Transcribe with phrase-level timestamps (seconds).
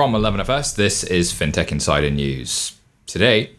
[0.00, 2.78] From 11FS, this is FinTech Insider News.
[3.06, 3.50] Today,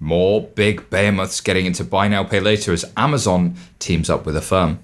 [0.00, 4.78] more big behemoths getting into buy now, pay later as Amazon teams up with Affirm.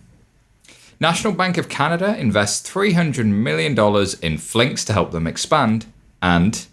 [1.00, 5.86] National Bank of Canada invests $300 million in Flinks to help them expand,
[6.20, 6.66] and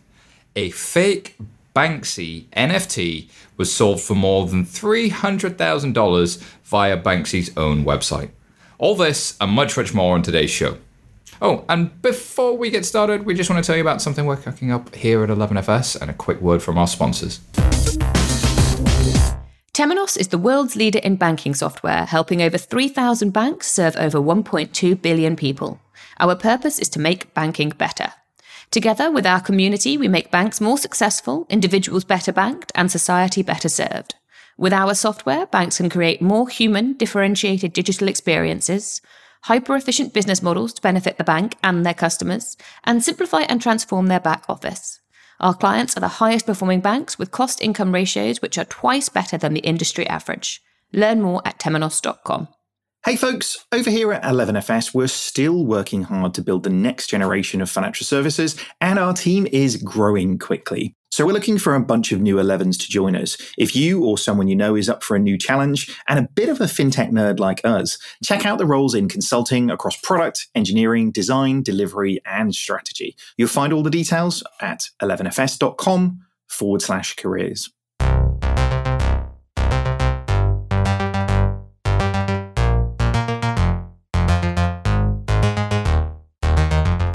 [0.54, 1.38] a fake
[1.74, 8.32] Banksy NFT was sold for more than $300,000 via Banksy's own website.
[8.80, 10.78] All this and much, much more on today's show.
[11.42, 14.36] Oh, and before we get started, we just want to tell you about something we're
[14.36, 17.40] cooking up here at 11FS and a quick word from our sponsors.
[19.74, 25.02] Temenos is the world's leader in banking software, helping over 3,000 banks serve over 1.2
[25.02, 25.80] billion people.
[26.20, 28.12] Our purpose is to make banking better.
[28.72, 33.70] Together with our community, we make banks more successful, individuals better banked, and society better
[33.70, 34.16] served.
[34.58, 39.02] With our software, banks can create more human, differentiated digital experiences,
[39.42, 44.08] hyper efficient business models to benefit the bank and their customers, and simplify and transform
[44.08, 45.00] their back office.
[45.40, 49.38] Our clients are the highest performing banks with cost income ratios which are twice better
[49.38, 50.62] than the industry average.
[50.92, 52.50] Learn more at temenos.com.
[53.06, 57.62] Hey folks, over here at 11FS, we're still working hard to build the next generation
[57.62, 60.98] of financial services, and our team is growing quickly.
[61.10, 63.38] So we're looking for a bunch of new 11s to join us.
[63.58, 66.50] If you or someone you know is up for a new challenge and a bit
[66.50, 71.10] of a fintech nerd like us, check out the roles in consulting across product, engineering,
[71.10, 73.16] design, delivery, and strategy.
[73.38, 77.72] You'll find all the details at 11fs.com forward slash careers.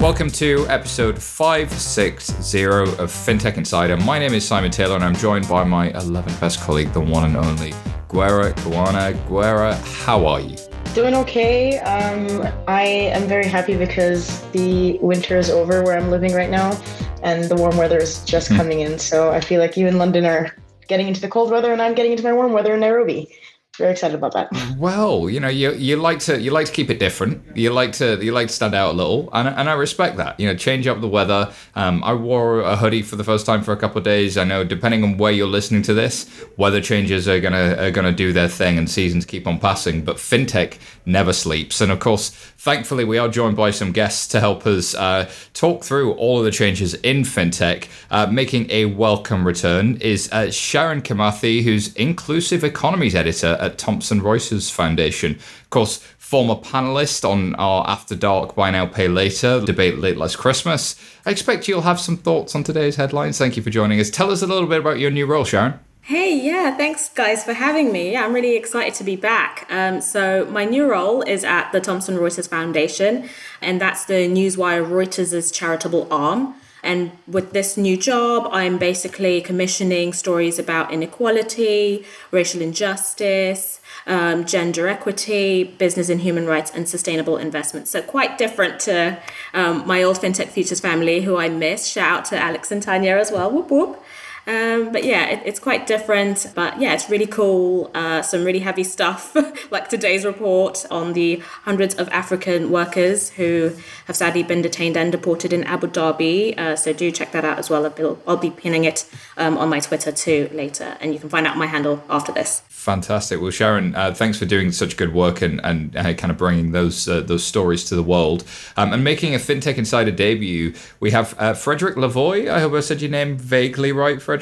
[0.05, 3.97] Welcome to episode 560 of FinTech Insider.
[3.97, 7.23] My name is Simon Taylor and I'm joined by my 11th best colleague, the one
[7.23, 7.73] and only
[8.09, 9.13] Guerra Kuana.
[9.27, 10.57] Guerra, how are you?
[10.93, 11.79] Doing okay.
[11.79, 16.79] Um, I am very happy because the winter is over where I'm living right now
[17.23, 18.57] and the warm weather is just mm.
[18.57, 18.99] coming in.
[18.99, 20.55] So I feel like you in London are
[20.87, 23.35] getting into the cold weather and I'm getting into my warm weather in Nairobi
[23.77, 24.49] very excited about that.
[24.77, 27.57] Well, you know, you you like to you like to keep it different.
[27.57, 30.39] You like to you like to stand out a little, and and I respect that.
[30.39, 31.51] You know, change up the weather.
[31.75, 34.37] Um, I wore a hoodie for the first time for a couple of days.
[34.37, 38.11] I know, depending on where you're listening to this, weather changes are gonna are gonna
[38.11, 40.03] do their thing, and seasons keep on passing.
[40.03, 44.39] But fintech never sleeps, and of course, thankfully, we are joined by some guests to
[44.39, 47.87] help us uh, talk through all of the changes in fintech.
[48.09, 54.21] Uh, making a welcome return is uh, Sharon Kimathi, who's inclusive economies editor at Thomson
[54.21, 55.33] Reuters Foundation.
[55.35, 60.37] Of course, former panelist on our After Dark Buy Now Pay Later debate late last
[60.37, 60.95] Christmas.
[61.25, 63.37] I expect you'll have some thoughts on today's headlines.
[63.37, 64.09] Thank you for joining us.
[64.09, 65.79] Tell us a little bit about your new role, Sharon.
[66.01, 68.11] Hey, yeah, thanks guys for having me.
[68.11, 69.65] Yeah, I'm really excited to be back.
[69.71, 73.27] Um, so, my new role is at the Thomson Reuters Foundation,
[73.59, 76.53] and that's the Newswire Reuters' charitable arm.
[76.85, 84.87] And with this new job, I'm basically commissioning stories about inequality, racial injustice, um, gender
[84.87, 87.87] equity, business and human rights, and sustainable investment.
[87.87, 89.17] So quite different to
[89.53, 91.87] um, my old FinTech Futures family, who I miss.
[91.87, 93.49] Shout out to Alex and Tanya as well.
[93.49, 94.03] Whoop whoop.
[94.47, 96.47] Um, but yeah, it, it's quite different.
[96.55, 97.91] But yeah, it's really cool.
[97.93, 99.35] Uh, some really heavy stuff,
[99.71, 103.71] like today's report on the hundreds of African workers who
[104.05, 106.57] have sadly been detained and deported in Abu Dhabi.
[106.57, 107.85] Uh, so do check that out as well.
[107.85, 111.47] I'll, I'll be pinning it um, on my Twitter too later, and you can find
[111.47, 112.61] out my handle after this.
[112.69, 113.41] Fantastic.
[113.41, 116.71] Well, Sharon, uh, thanks for doing such good work and, and uh, kind of bringing
[116.71, 118.43] those uh, those stories to the world
[118.77, 120.71] um, and making a FinTech Insider debut.
[120.99, 122.47] We have uh, Frederick Lavoie.
[122.47, 124.34] I hope I said your name vaguely right, Frederick.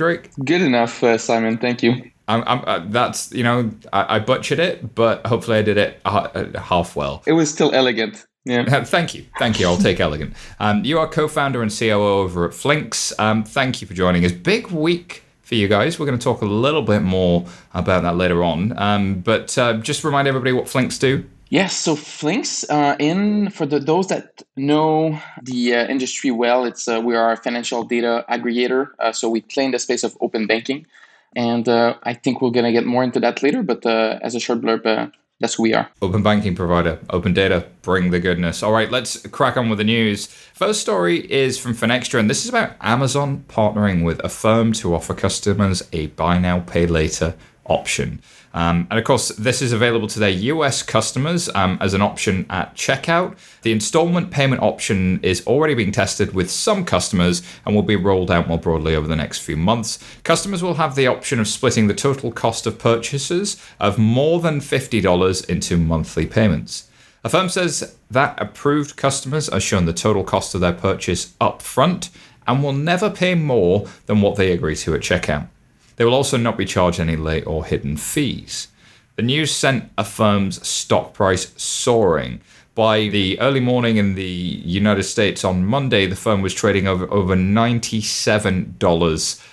[0.44, 1.58] Good enough, uh, Simon.
[1.58, 2.12] Thank you.
[2.28, 6.00] I'm, I'm, uh, that's you know I, I, butchered it, but hopefully I did it
[6.06, 7.22] half well.
[7.26, 8.26] It was still elegant.
[8.46, 8.84] Yeah.
[8.86, 9.26] thank you.
[9.40, 9.68] Thank you.
[9.68, 10.34] I'll take elegant.
[10.60, 13.18] Um, you are co founder and COO over at Flinks.
[13.20, 14.32] Um, thank you for joining us.
[14.32, 16.00] Big week for you guys.
[16.00, 18.78] We're going to talk a little bit more about that later on.
[18.78, 21.26] Um, but uh, just remind everybody what Flinks do.
[21.54, 26.88] Yes, so Flinks, uh, in for the, those that know the uh, industry well, it's
[26.88, 28.88] uh, we are a financial data aggregator.
[28.98, 30.88] Uh, so we play in the space of open banking,
[31.36, 33.62] and uh, I think we're gonna get more into that later.
[33.62, 35.88] But as a short blurb, that's who we are.
[36.02, 38.64] Open banking provider, open data, bring the goodness.
[38.64, 40.26] All right, let's crack on with the news.
[40.26, 45.14] First story is from Finextra, and this is about Amazon partnering with Affirm to offer
[45.14, 47.36] customers a buy now, pay later
[47.66, 48.24] option.
[48.54, 52.46] Um, and of course, this is available to their US customers um, as an option
[52.50, 53.36] at checkout.
[53.64, 58.30] The installment payment option is already being tested with some customers and will be rolled
[58.30, 59.98] out more broadly over the next few months.
[60.24, 64.60] Customers will have the option of splitting the total cost of purchases of more than
[64.60, 66.90] $50 into monthly payments.
[67.24, 72.10] Affirm says that approved customers are shown the total cost of their purchase up front
[72.46, 75.48] and will never pay more than what they agree to at checkout.
[75.96, 78.70] They will also not be charged any late or hidden fees.
[79.16, 82.42] The news sent Affirm's stock price soaring.
[82.76, 87.06] By the early morning in the United States on Monday, the firm was trading over,
[87.14, 89.44] over $97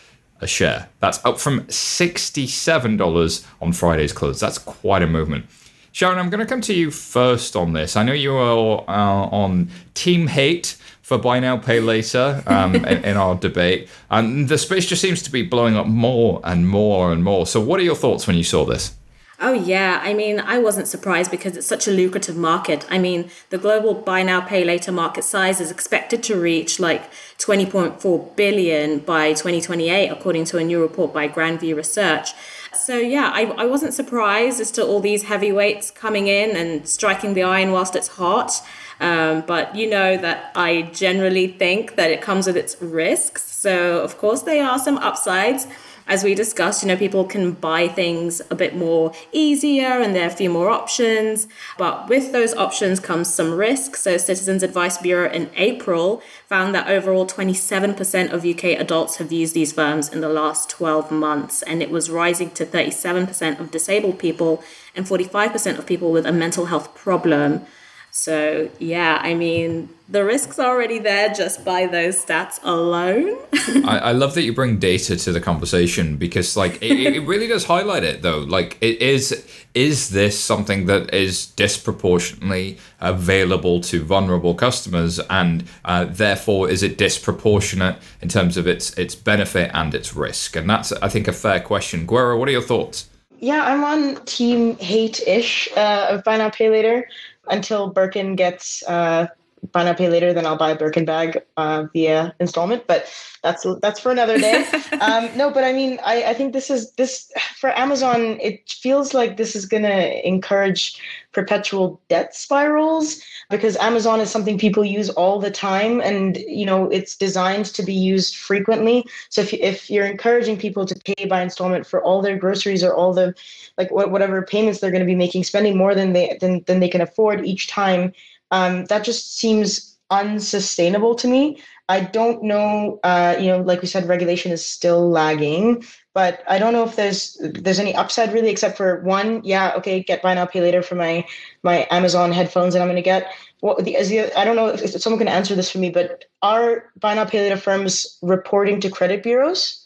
[0.41, 0.89] a share.
[1.01, 4.41] That's up from $67 on Friday's close.
[4.41, 5.45] That's quite a movement.
[5.93, 7.97] Sharon, I'm going to come to you first on this.
[7.97, 13.05] I know you are uh, on Team Hate for buy now, pay later um, in,
[13.05, 17.13] in, our debate, and the space just seems to be blowing up more and more
[17.13, 17.47] and more.
[17.47, 18.95] So, what are your thoughts when you saw this?
[19.43, 20.01] Oh, yeah.
[20.03, 22.87] I mean, I wasn't surprised because it's such a lucrative market.
[22.91, 27.11] I mean, the global buy now, pay later market size is expected to reach like
[27.39, 32.33] 20.4 billion by 2028, according to a new report by Grandview Research.
[32.73, 37.35] So, yeah, I, I wasn't surprised as to all these heavyweights coming in and striking
[37.35, 38.53] the iron whilst it's hot.
[39.01, 43.43] Um, but you know that I generally think that it comes with its risks.
[43.43, 45.67] So, of course, there are some upsides
[46.11, 50.25] as we discussed, you know, people can buy things a bit more easier and there
[50.25, 51.47] are a few more options.
[51.79, 53.95] But with those options comes some risk.
[53.95, 59.55] So, Citizens Advice Bureau in April found that overall 27% of UK adults have used
[59.55, 64.19] these firms in the last 12 months, and it was rising to 37% of disabled
[64.19, 64.65] people
[64.97, 67.65] and 45% of people with a mental health problem.
[68.13, 73.39] So, yeah, I mean, the risk's are already there just by those stats alone.
[73.87, 77.47] I, I, love that you bring data to the conversation because, like, it, it really
[77.47, 78.41] does highlight it, though.
[78.41, 86.07] Like, it is is this something that is disproportionately available to vulnerable customers, and uh,
[86.07, 90.57] therefore is it disproportionate in terms of its its benefit and its risk?
[90.57, 92.07] And that's, I think, a fair question.
[92.07, 93.09] Guerra, what are your thoughts?
[93.39, 97.09] Yeah, I'm on team hate ish uh, of buy now pay later
[97.51, 99.27] until Birkin gets uh,
[99.73, 102.87] buy now pay later, then I'll buy a Birkin bag uh, via installment.
[102.87, 103.13] But
[103.43, 104.67] that's that's for another day.
[105.01, 108.39] um, no, but I mean, I, I think this is this for Amazon.
[108.41, 111.01] It feels like this is going to encourage
[111.33, 116.89] perpetual debt spirals because Amazon is something people use all the time, and you know
[116.91, 119.05] it's designed to be used frequently.
[119.29, 122.95] So if if you're encouraging people to pay by installment for all their groceries or
[122.95, 123.35] all the
[123.79, 126.89] like whatever payments they're going to be making, spending more than they than, than they
[126.89, 128.13] can afford each time
[128.51, 131.61] um, that just seems unsustainable to me.
[131.89, 135.83] I don't know, uh, you know, like we said, regulation is still lagging,
[136.15, 140.01] but I don't know if there's there's any upside really, except for one, yeah, okay,
[140.01, 141.27] get buy now pay later for my
[141.65, 143.33] my Amazon headphones that I'm going to get.
[143.59, 146.85] What the, the I don't know if someone can answer this for me, but are
[147.01, 149.80] buy now pay later firms reporting to credit bureaus?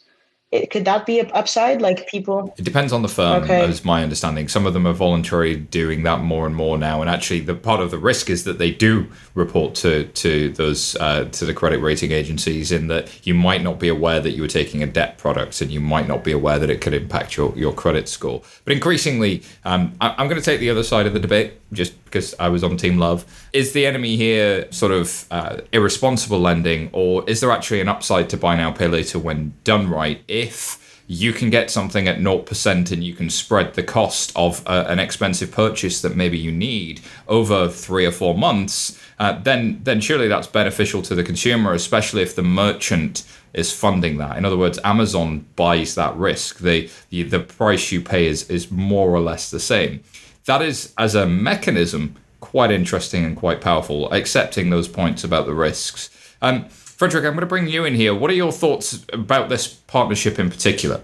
[0.70, 1.82] Could that be an upside?
[1.82, 3.68] Like people it depends on the firm okay.
[3.68, 4.48] is my understanding.
[4.48, 7.00] Some of them are voluntary doing that more and more now.
[7.00, 10.96] And actually the part of the risk is that they do report to to those
[10.96, 14.42] uh, to the credit rating agencies in that you might not be aware that you
[14.42, 17.36] were taking a debt product and you might not be aware that it could impact
[17.36, 18.42] your, your credit score.
[18.64, 22.02] But increasingly um, I, i'm going to take the other side of the debate just
[22.04, 23.24] because I was on Team Love.
[23.52, 28.30] Is the enemy here sort of uh, irresponsible lending, or is there actually an upside
[28.30, 30.22] to buy now, pay later when done right?
[30.28, 34.86] If you can get something at 0% and you can spread the cost of uh,
[34.88, 40.00] an expensive purchase that maybe you need over three or four months, uh, then then
[40.00, 44.36] surely that's beneficial to the consumer, especially if the merchant is funding that.
[44.36, 46.58] In other words, Amazon buys that risk.
[46.58, 50.02] The the, the price you pay is is more or less the same
[50.46, 55.54] that is, as a mechanism, quite interesting and quite powerful, accepting those points about the
[55.54, 56.10] risks.
[56.42, 58.14] Um, Frederick, I'm going to bring you in here.
[58.14, 61.00] What are your thoughts about this partnership in particular?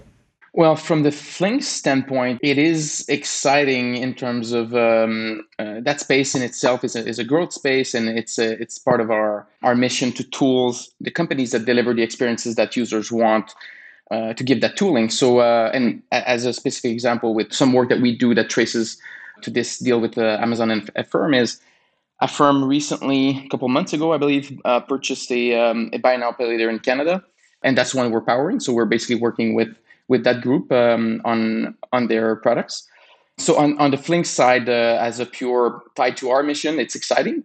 [0.53, 6.35] Well, from the Flink standpoint, it is exciting in terms of um, uh, that space
[6.35, 9.47] in itself is a, is a growth space, and it's a, it's part of our
[9.63, 13.55] our mission to tools the companies that deliver the experiences that users want.
[14.11, 15.09] Uh, to give that tooling.
[15.09, 18.97] So, uh, and as a specific example, with some work that we do that traces
[19.43, 21.59] to this deal with uh, Amazon and Affirm is
[22.19, 26.31] Affirm recently, a couple months ago, I believe, uh, purchased a, um, a buy now
[26.31, 27.23] pay later in Canada,
[27.63, 28.59] and that's one we're powering.
[28.59, 29.75] So we're basically working with
[30.07, 32.87] with that group um, on on their products.
[33.37, 36.95] So on, on the Flink side, uh, as a pure tied to our mission, it's
[36.95, 37.43] exciting.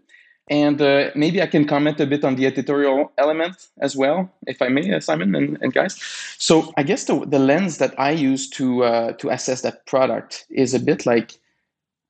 [0.48, 4.62] And uh, maybe I can comment a bit on the editorial element as well, if
[4.62, 5.98] I may, uh, Simon and, and guys.
[6.38, 10.44] So I guess the, the lens that I use to uh, to assess that product
[10.50, 11.38] is a bit like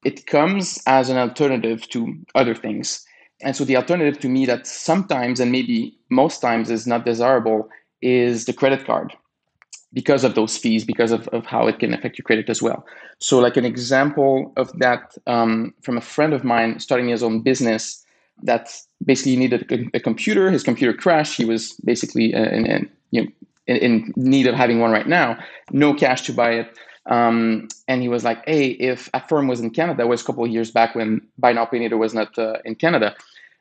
[0.06, 3.04] it comes as an alternative to other things.
[3.42, 7.68] And so the alternative to me that sometimes and maybe most times is not desirable
[8.00, 9.12] is the credit card
[9.92, 12.86] because of those fees, because of, of how it can affect your credit as well.
[13.18, 17.40] So, like an example of that um, from a friend of mine starting his own
[17.40, 18.04] business,
[18.42, 18.64] that
[19.04, 20.50] basically needed a, a, computer.
[20.50, 21.36] His computer crashed.
[21.36, 23.30] He was basically uh, in, in you know
[23.66, 25.38] in, in, need of having one right now.
[25.72, 26.68] No cash to buy it.
[27.08, 30.44] Um, and he was like, "Hey, if Affirm was in Canada, that was a couple
[30.44, 33.14] of years back when Buy Now Pay Later was not uh, in Canada,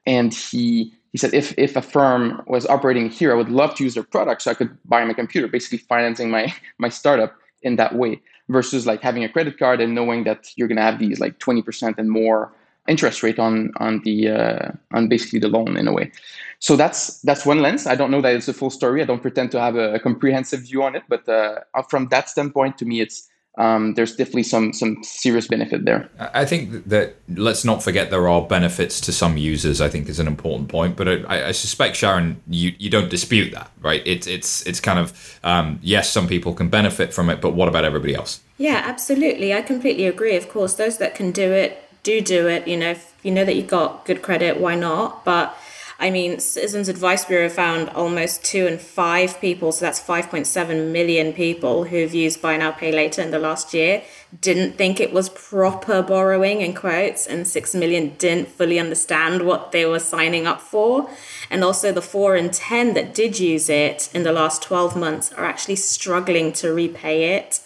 [0.05, 3.93] and he he said if if Affirm was operating here, I would love to use
[3.93, 7.95] their product so I could buy my computer, basically financing my my startup in that
[7.95, 11.37] way, versus like having a credit card and knowing that you're gonna have these like
[11.39, 12.51] twenty percent and more
[12.87, 16.11] interest rate on on the uh, on basically the loan in a way.
[16.59, 17.85] So that's that's one lens.
[17.85, 19.01] I don't know that it's a full story.
[19.01, 21.59] I don't pretend to have a, a comprehensive view on it, but uh,
[21.89, 26.09] from that standpoint, to me, it's um, there's definitely some some serious benefit there.
[26.19, 29.79] I think that let's not forget there are benefits to some users.
[29.81, 33.53] I think is an important point, but I, I suspect Sharon, you, you don't dispute
[33.53, 34.01] that, right?
[34.05, 37.67] It's it's it's kind of um, yes, some people can benefit from it, but what
[37.67, 38.41] about everybody else?
[38.57, 39.53] Yeah, absolutely.
[39.53, 40.35] I completely agree.
[40.35, 42.67] Of course, those that can do it do do it.
[42.67, 45.23] You know, if you know that you've got good credit, why not?
[45.23, 45.57] But
[45.97, 51.31] I mean, Citizens Advice Bureau found almost two and five people, so that's 5.7 million
[51.31, 54.03] people who've used Buy Now Pay Later in the last year,
[54.41, 59.71] didn't think it was proper borrowing, in quotes, and 6 million didn't fully understand what
[59.71, 61.09] they were signing up for.
[61.49, 65.31] And also, the 4 and 10 that did use it in the last 12 months
[65.31, 67.61] are actually struggling to repay it.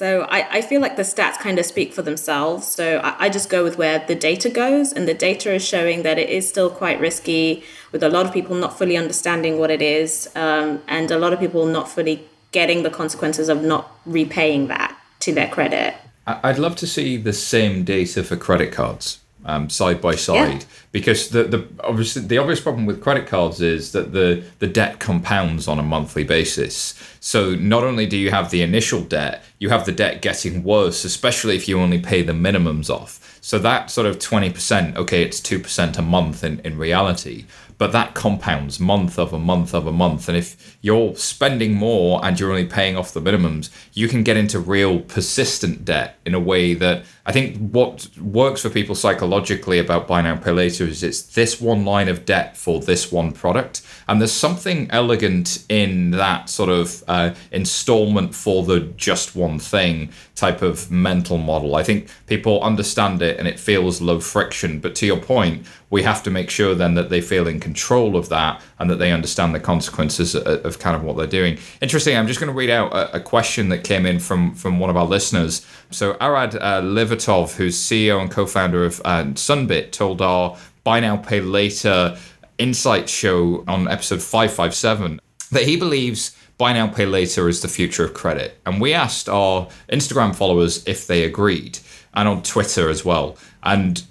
[0.00, 2.66] So I, I feel like the stats kind of speak for themselves.
[2.66, 6.04] So I, I just go with where the data goes, and the data is showing
[6.04, 9.70] that it is still quite risky, with a lot of people not fully understanding what
[9.70, 13.94] it is, um, and a lot of people not fully getting the consequences of not
[14.06, 15.92] repaying that to their credit.
[16.26, 20.68] I'd love to see the same data for credit cards um, side by side yeah.
[20.92, 25.00] because the the obviously the obvious problem with credit cards is that the the debt
[25.00, 26.94] compounds on a monthly basis.
[27.20, 31.04] So not only do you have the initial debt, you have the debt getting worse,
[31.04, 33.38] especially if you only pay the minimums off.
[33.42, 37.46] So that sort of twenty percent, okay, it's two percent a month in in reality,
[37.78, 40.28] but that compounds month over month over month.
[40.28, 44.36] And if you're spending more and you're only paying off the minimums, you can get
[44.36, 49.78] into real persistent debt in a way that I think what works for people psychologically
[49.78, 53.32] about buy now, pay later is it's this one line of debt for this one
[53.32, 53.82] product.
[54.08, 60.10] And there's something elegant in that sort of uh, installment for the just one thing
[60.34, 61.76] type of mental model.
[61.76, 64.80] I think people understand it and it feels low friction.
[64.80, 68.16] But to your point, we have to make sure then that they feel in control
[68.16, 71.58] of that and that they understand the consequences of, kind of what they're doing.
[71.82, 72.16] Interesting.
[72.16, 74.96] I'm just going to read out a, question that came in from from one of
[74.96, 75.64] our listeners.
[75.90, 76.80] So Arad uh,
[77.10, 82.16] Levertov, who's CEO and co-founder of uh, Sunbit, told our buy now pay later
[82.58, 88.04] insight show on episode 557 that he believes buy now pay later is the future
[88.04, 91.78] of credit and we asked our instagram followers if they agreed
[92.12, 94.04] and on twitter as well and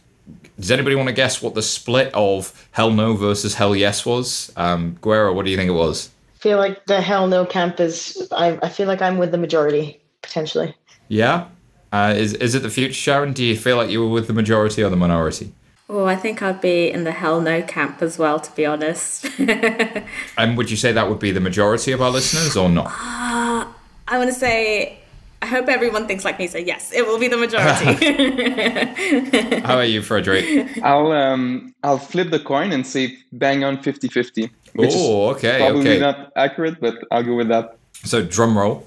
[0.59, 4.51] does anybody want to guess what the split of hell no versus hell yes was?
[4.57, 6.09] Um, Guerra, what do you think it was?
[6.35, 8.27] I feel like the hell no camp is.
[8.33, 10.75] I, I feel like I'm with the majority potentially.
[11.07, 11.47] Yeah,
[11.91, 13.33] uh, is is it the future, Sharon?
[13.33, 15.53] Do you feel like you were with the majority or the minority?
[15.91, 19.27] Oh, I think I'd be in the hell no camp as well, to be honest.
[20.37, 22.85] and would you say that would be the majority of our listeners or not?
[22.85, 23.65] Uh,
[24.07, 24.99] I want to say
[25.41, 26.47] I hope everyone thinks like me.
[26.47, 27.95] So yes, it will be the majority.
[29.61, 30.77] How are you, Frederick?
[30.83, 34.49] I'll um I'll flip the coin and say bang on 50-50.
[34.77, 35.99] Oh, okay, probably okay.
[35.99, 37.77] not accurate, but I'll go with that.
[38.03, 38.85] So drum roll.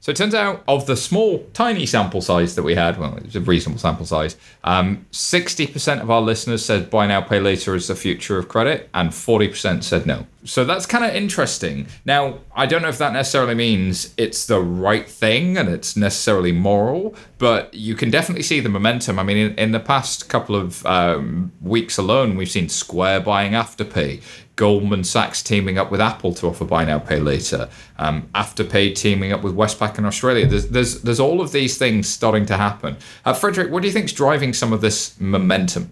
[0.00, 3.26] So it turns out of the small, tiny sample size that we had, well, it
[3.26, 7.74] was a reasonable sample size, um, 60% of our listeners said buy now, pay later
[7.74, 10.26] is the future of credit, and 40% said no.
[10.44, 11.86] So that's kind of interesting.
[12.06, 16.52] Now, I don't know if that necessarily means it's the right thing and it's necessarily
[16.52, 19.18] moral, but you can definitely see the momentum.
[19.18, 23.52] I mean, in, in the past couple of um, weeks alone, we've seen Square buying
[23.52, 24.22] Afterpay.
[24.60, 27.70] Goldman Sachs teaming up with Apple to offer buy now, pay later.
[27.96, 30.46] Um, Afterpay teaming up with Westpac in Australia.
[30.46, 32.98] There's, there's, there's all of these things starting to happen.
[33.24, 35.90] Uh, Frederick, what do you think is driving some of this momentum?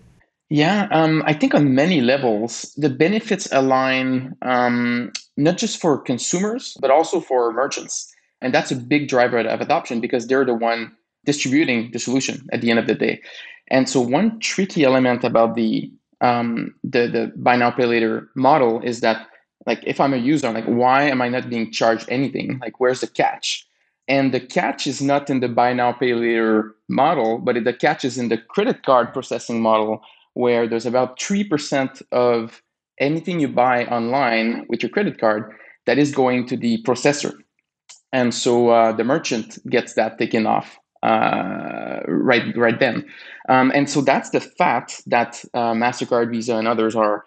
[0.51, 6.77] Yeah, um, I think on many levels, the benefits align um, not just for consumers,
[6.79, 8.15] but also for merchants.
[8.43, 10.93] And that's a big driver of adoption because they're the one
[11.25, 13.23] distributing the solution at the end of the day.
[13.71, 18.81] And so, one tricky element about the um, the the buy now pay later model
[18.83, 19.29] is that
[19.67, 22.59] like if I'm a user, like why am I not being charged anything?
[22.61, 23.67] Like where's the catch?
[24.09, 28.05] And the catch is not in the buy now pay later model, but the catch
[28.05, 30.01] is in the credit card processing model,
[30.35, 32.63] where there's about three percent of
[32.99, 35.53] anything you buy online with your credit card
[35.87, 37.35] that is going to the processor,
[38.13, 43.05] and so uh, the merchant gets that taken off uh, right right then.
[43.49, 47.25] Um, and so that's the fact that uh, Mastercard, Visa, and others are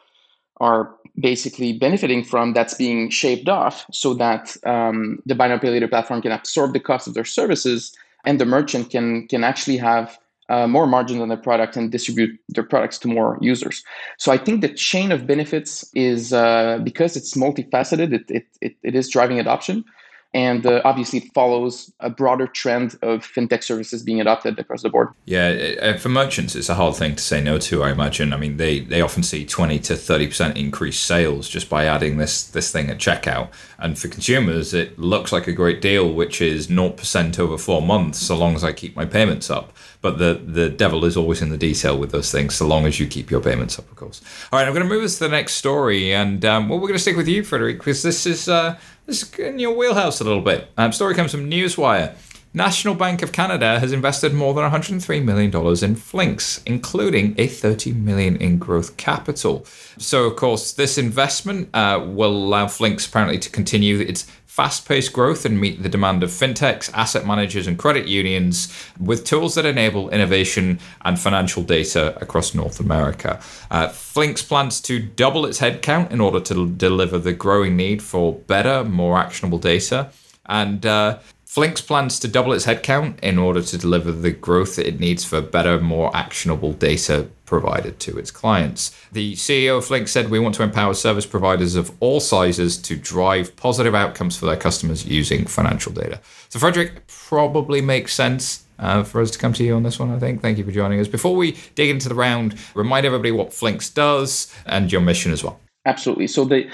[0.58, 5.70] are basically benefiting from that's being shaved off so that um, the buy now pay
[5.70, 7.92] later platform can absorb the cost of their services
[8.26, 12.38] and the merchant can can actually have uh, more margin on their product and distribute
[12.50, 13.84] their products to more users.
[14.18, 18.76] So I think the chain of benefits is uh, because it's multifaceted, it, it, it,
[18.84, 19.86] it is driving adoption.
[20.34, 24.90] And uh, obviously, it follows a broader trend of fintech services being adopted across the
[24.90, 25.10] board.
[25.26, 27.84] Yeah, uh, for merchants, it's a hard thing to say no to.
[27.84, 28.32] I imagine.
[28.32, 32.18] I mean, they they often see twenty to thirty percent increased sales just by adding
[32.18, 33.50] this this thing at checkout.
[33.82, 38.20] And for consumers, it looks like a great deal, which is 0% over four months,
[38.20, 39.74] so long as I keep my payments up.
[40.02, 43.00] But the, the devil is always in the detail with those things, so long as
[43.00, 44.22] you keep your payments up, of course.
[44.52, 46.14] All right, I'm going to move us to the next story.
[46.14, 48.78] And um, well, we're going to stick with you, Frederick, because this is, uh,
[49.12, 50.70] this is in your wheelhouse a little bit.
[50.78, 52.16] Um, story comes from Newswire.
[52.54, 55.52] National Bank of Canada has invested more than $103 million
[55.84, 59.66] in Flinks, including a 30 million in growth capital.
[59.98, 65.46] So, of course, this investment uh, will allow Flinks apparently to continue its fast-paced growth
[65.46, 68.68] and meet the demand of fintechs, asset managers, and credit unions
[69.00, 73.40] with tools that enable innovation and financial data across North America.
[73.72, 78.34] Uh, Flinks plans to double its headcount in order to deliver the growing need for
[78.34, 80.12] better, more actionable data.
[80.48, 84.86] And uh, Flinks plans to double its headcount in order to deliver the growth that
[84.86, 88.96] it needs for better, more actionable data provided to its clients.
[89.12, 92.96] The CEO of Flinks said, We want to empower service providers of all sizes to
[92.96, 96.22] drive positive outcomes for their customers using financial data.
[96.48, 100.12] So, Frederic, probably makes sense uh, for us to come to you on this one,
[100.14, 100.42] I think.
[100.42, 101.10] Thank you for joining us.
[101.10, 105.44] Before we dig into the round, remind everybody what Flinks does and your mission as
[105.44, 105.60] well.
[105.86, 106.28] Absolutely.
[106.28, 106.72] So, the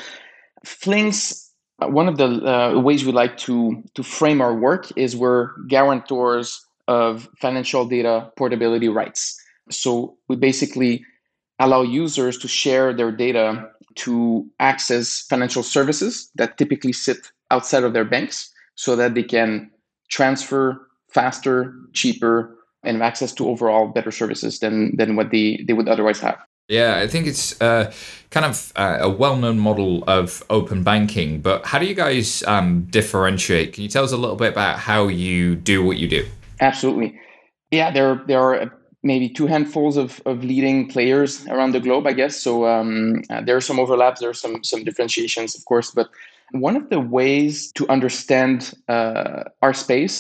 [0.63, 5.57] Flinks one of the uh, ways we like to to frame our work is we're
[5.67, 9.39] guarantors of financial data portability rights.
[9.70, 11.06] So we basically
[11.60, 17.94] allow users to share their data to access financial services that typically sit outside of
[17.94, 19.72] their banks so that they can
[20.10, 25.74] transfer faster, cheaper, and have access to overall better services than, than what they, they
[25.74, 26.38] would otherwise have.
[26.70, 27.94] Yeah, I think it's uh,
[28.30, 31.40] kind of uh, a well-known model of open banking.
[31.40, 33.74] But how do you guys um, differentiate?
[33.74, 36.27] Can you tell us a little bit about how you do what you do?
[36.60, 37.18] Absolutely.
[37.72, 38.76] Yeah, there there are
[39.07, 42.35] maybe two handfuls of, of leading players around the globe, I guess.
[42.46, 44.20] So um, uh, there are some overlaps.
[44.20, 45.89] There are some some differentiations, of course.
[45.91, 46.07] But
[46.51, 50.15] one of the ways to understand uh, our space,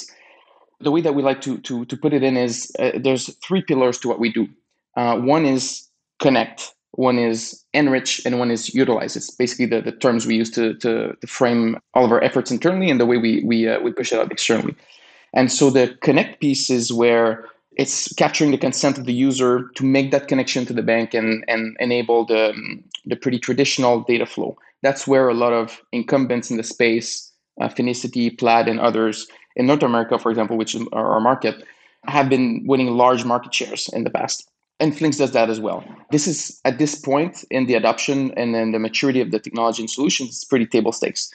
[0.79, 3.61] the way that we like to to to put it in is uh, there's three
[3.61, 4.47] pillars to what we do.
[4.95, 5.87] Uh, one is
[6.19, 9.15] connect, one is enrich, and one is utilize.
[9.15, 12.49] It's basically the, the terms we use to, to, to frame all of our efforts
[12.49, 14.75] internally and the way we, we, uh, we push it out externally.
[15.33, 17.45] And so the connect piece is where
[17.77, 21.45] it's capturing the consent of the user to make that connection to the bank and,
[21.47, 22.53] and enable the,
[23.05, 24.57] the pretty traditional data flow.
[24.81, 29.65] That's where a lot of incumbents in the space, uh, Finicity, Plaid, and others in
[29.65, 31.63] North America, for example, which is our market,
[32.05, 35.83] have been winning large market shares in the past and Flinks does that as well.
[36.11, 39.81] This is at this point in the adoption and then the maturity of the technology
[39.81, 41.31] and solutions, it's pretty table stakes.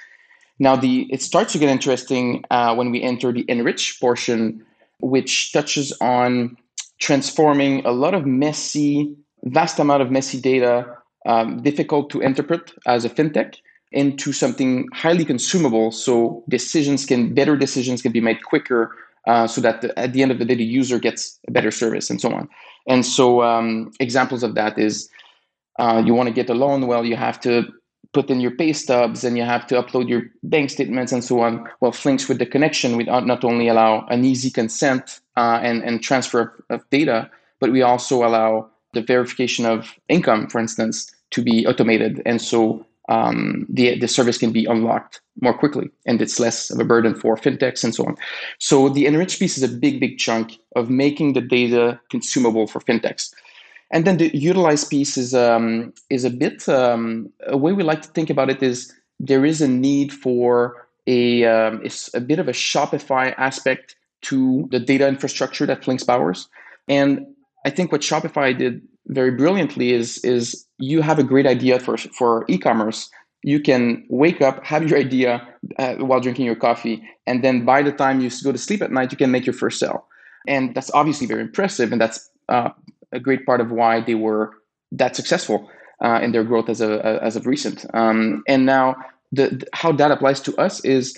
[0.58, 4.64] Now, the it starts to get interesting uh, when we enter the enrich portion,
[5.02, 6.56] which touches on
[6.98, 10.86] transforming a lot of messy, vast amount of messy data,
[11.26, 13.56] um, difficult to interpret as a fintech,
[13.90, 15.90] into something highly consumable.
[15.90, 20.22] So decisions can better decisions can be made quicker, uh, so that the, at the
[20.22, 22.48] end of the day, the user gets a better service and so on.
[22.88, 25.08] And so um, examples of that is
[25.78, 27.64] uh, you want to get a loan, well, you have to
[28.12, 31.40] put in your pay stubs and you have to upload your bank statements and so
[31.40, 31.68] on.
[31.80, 36.02] Well, Flinks with the connection, we not only allow an easy consent uh, and, and
[36.02, 41.66] transfer of data, but we also allow the verification of income, for instance, to be
[41.66, 42.20] automated.
[42.26, 46.78] And so um, the, the service can be unlocked more quickly and it's less of
[46.78, 48.16] a burden for fintechs and so on.
[48.58, 52.80] So the enrich piece is a big, big chunk of making the data consumable for
[52.80, 53.32] fintechs.
[53.92, 58.02] And then the utilize piece is, um, is a bit, um, a way we like
[58.02, 61.82] to think about it is there is a need for a, um,
[62.14, 66.48] a bit of a Shopify aspect to the data infrastructure that Flinks powers.
[66.88, 67.26] And
[67.66, 71.96] I think what Shopify did very brilliantly is is you have a great idea for
[71.96, 73.10] for e-commerce
[73.42, 75.46] you can wake up have your idea
[75.78, 78.92] uh, while drinking your coffee and then by the time you go to sleep at
[78.92, 80.06] night you can make your first sale
[80.46, 82.70] and that's obviously very impressive and that's uh,
[83.12, 84.52] a great part of why they were
[84.90, 85.70] that successful
[86.04, 88.96] uh, in their growth as a as of recent um, and now
[89.32, 91.16] the, the, how that applies to us is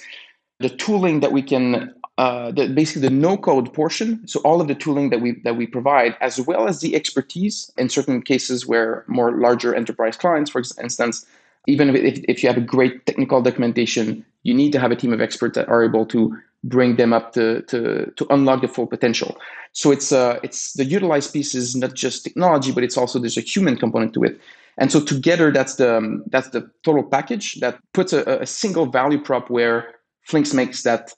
[0.61, 4.26] the tooling that we can uh, the, basically the no code portion.
[4.28, 7.72] So all of the tooling that we that we provide, as well as the expertise
[7.76, 11.26] in certain cases where more larger enterprise clients, for instance,
[11.66, 15.12] even if, if you have a great technical documentation, you need to have a team
[15.12, 18.87] of experts that are able to bring them up to to, to unlock the full
[18.87, 19.37] potential.
[19.72, 23.37] So it's uh, it's the utilized piece is not just technology, but it's also there's
[23.37, 24.40] a human component to it.
[24.77, 28.87] And so together, that's the um, that's the total package that puts a, a single
[28.87, 31.12] value prop where Flinks makes that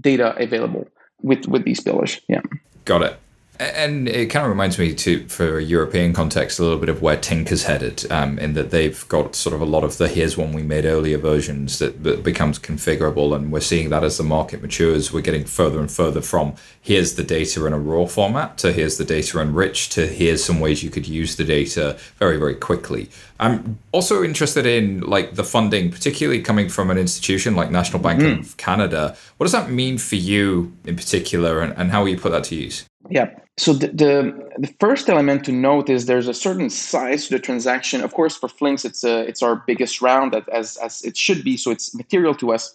[0.00, 0.86] data available
[1.22, 2.20] with with these pillars.
[2.28, 2.42] Yeah,
[2.84, 3.16] got it.
[3.60, 7.02] And it kind of reminds me, to for a European context, a little bit of
[7.02, 10.34] where Tinker's headed, um, in that they've got sort of a lot of the here's
[10.34, 14.24] one we made earlier versions that, that becomes configurable, and we're seeing that as the
[14.24, 18.56] market matures, we're getting further and further from here's the data in a raw format
[18.56, 22.38] to here's the data enriched to here's some ways you could use the data very
[22.38, 23.10] very quickly.
[23.38, 28.20] I'm also interested in like the funding, particularly coming from an institution like National Bank
[28.20, 28.40] mm.
[28.40, 29.18] of Canada.
[29.36, 32.44] What does that mean for you in particular, and, and how will you put that
[32.44, 32.86] to use?
[33.10, 33.30] Yeah.
[33.58, 37.40] So the, the, the first element to note is there's a certain size to the
[37.40, 38.02] transaction.
[38.02, 41.56] Of course, for Flinks, it's a, it's our biggest round as as it should be.
[41.56, 42.74] So it's material to us.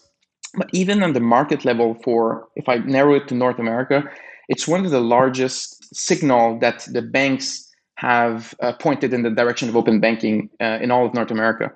[0.54, 4.04] But even on the market level, for if I narrow it to North America,
[4.48, 9.68] it's one of the largest signal that the banks have uh, pointed in the direction
[9.68, 11.72] of open banking uh, in all of North America.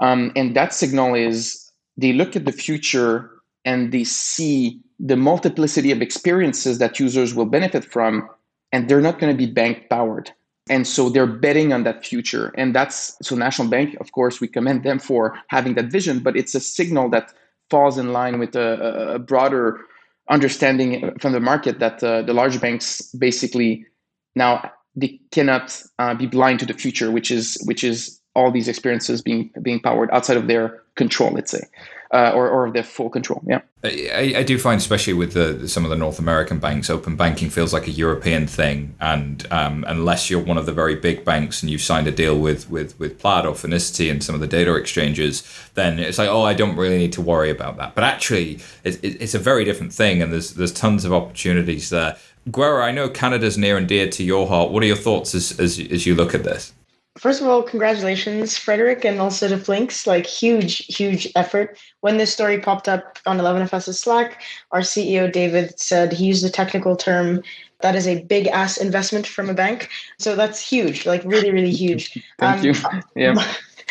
[0.00, 3.30] Um, and that signal is they look at the future
[3.64, 8.28] and they see the multiplicity of experiences that users will benefit from,
[8.72, 10.32] and they're not going to be bank powered.
[10.70, 12.52] And so they're betting on that future.
[12.56, 16.36] And that's so National Bank, of course, we commend them for having that vision, but
[16.36, 17.32] it's a signal that
[17.70, 19.80] falls in line with a, a broader
[20.28, 23.86] understanding from the market that uh, the large banks basically
[24.34, 28.68] now they cannot uh, be blind to the future, which is which is all these
[28.68, 31.62] experiences being being powered outside of their control, let's say
[32.10, 33.42] uh, or, or their full control.
[33.46, 37.16] Yeah, I, I, do find, especially with the some of the North American banks, open
[37.16, 41.24] banking feels like a European thing, and um, unless you're one of the very big
[41.24, 44.40] banks and you've signed a deal with with with Plaid or Finicity and some of
[44.40, 45.42] the data exchanges,
[45.74, 47.94] then it's like, oh, I don't really need to worry about that.
[47.94, 51.90] But actually, it, it, it's a very different thing, and there's there's tons of opportunities
[51.90, 52.16] there.
[52.50, 54.70] Guerra, I know Canada's near and dear to your heart.
[54.70, 56.72] What are your thoughts as, as, as you look at this?
[57.18, 60.06] First of all, congratulations, Frederick, and also to Flinks.
[60.06, 61.78] Like huge, huge effort.
[62.00, 66.50] When this story popped up on 11FS's Slack, our CEO David said he used a
[66.50, 67.42] technical term
[67.80, 69.88] that is a big ass investment from a bank.
[70.18, 72.12] So that's huge, like really, really huge.
[72.38, 72.74] Thank um, you.
[73.16, 73.34] Yeah.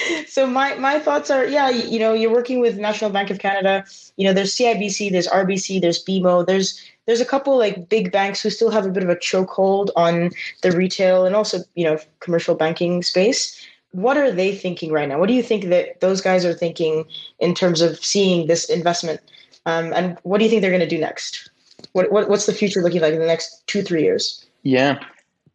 [0.28, 3.84] so my my thoughts are yeah you know you're working with national bank of canada
[4.16, 8.42] you know there's cibc there's rbc there's bmo there's there's a couple like big banks
[8.42, 10.30] who still have a bit of a chokehold on
[10.62, 13.66] the retail and also you know commercial banking space.
[13.92, 15.18] What are they thinking right now?
[15.18, 17.06] What do you think that those guys are thinking
[17.40, 19.22] in terms of seeing this investment?
[19.66, 21.50] Um, and what do you think they're going to do next?
[21.94, 24.46] What, what, what's the future looking like in the next two three years?
[24.64, 25.00] Yeah.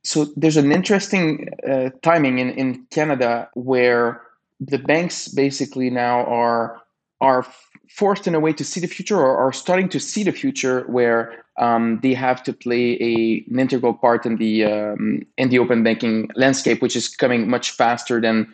[0.02, 4.20] So there's an interesting uh, timing in, in canada where
[4.60, 6.81] the banks basically now are
[7.22, 7.46] are
[7.88, 10.82] forced in a way to see the future or are starting to see the future
[10.88, 15.58] where um, they have to play a, an integral part in the um, in the
[15.58, 18.52] open banking landscape, which is coming much faster than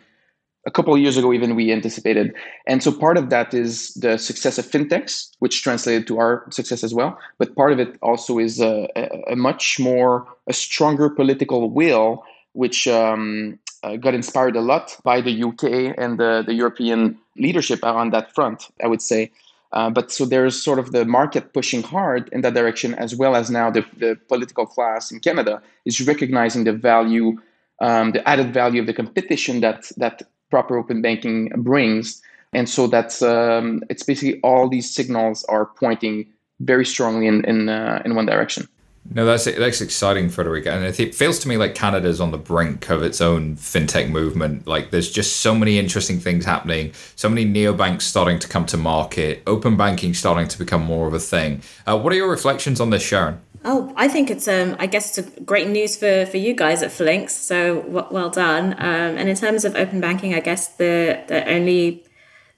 [0.67, 2.33] a couple of years ago even we anticipated.
[2.67, 6.83] And so part of that is the success of fintechs, which translated to our success
[6.83, 7.17] as well.
[7.37, 12.23] But part of it also is a, a, a much more a stronger political will,
[12.53, 17.83] which um, uh, got inspired a lot by the UK and the, the European leadership
[17.83, 19.31] on that front, I would say.
[19.71, 23.35] Uh, but so there's sort of the market pushing hard in that direction, as well
[23.35, 27.39] as now the, the political class in Canada is recognizing the value,
[27.79, 32.21] um, the added value of the competition that that proper open banking brings.
[32.51, 36.25] And so that's um, it's basically all these signals are pointing
[36.61, 38.67] very strongly in in, uh, in one direction.
[39.11, 42.89] No, that's that's exciting, Frederica, and it feels to me like Canada's on the brink
[42.91, 44.67] of its own fintech movement.
[44.67, 48.77] Like, there's just so many interesting things happening, so many neobanks starting to come to
[48.77, 51.63] market, open banking starting to become more of a thing.
[51.87, 53.41] Uh, what are your reflections on this, Sharon?
[53.65, 56.91] Oh, I think it's um, I guess it's great news for for you guys at
[56.91, 57.35] Flinks.
[57.35, 58.73] So w- well done.
[58.73, 62.05] Um, and in terms of open banking, I guess the the only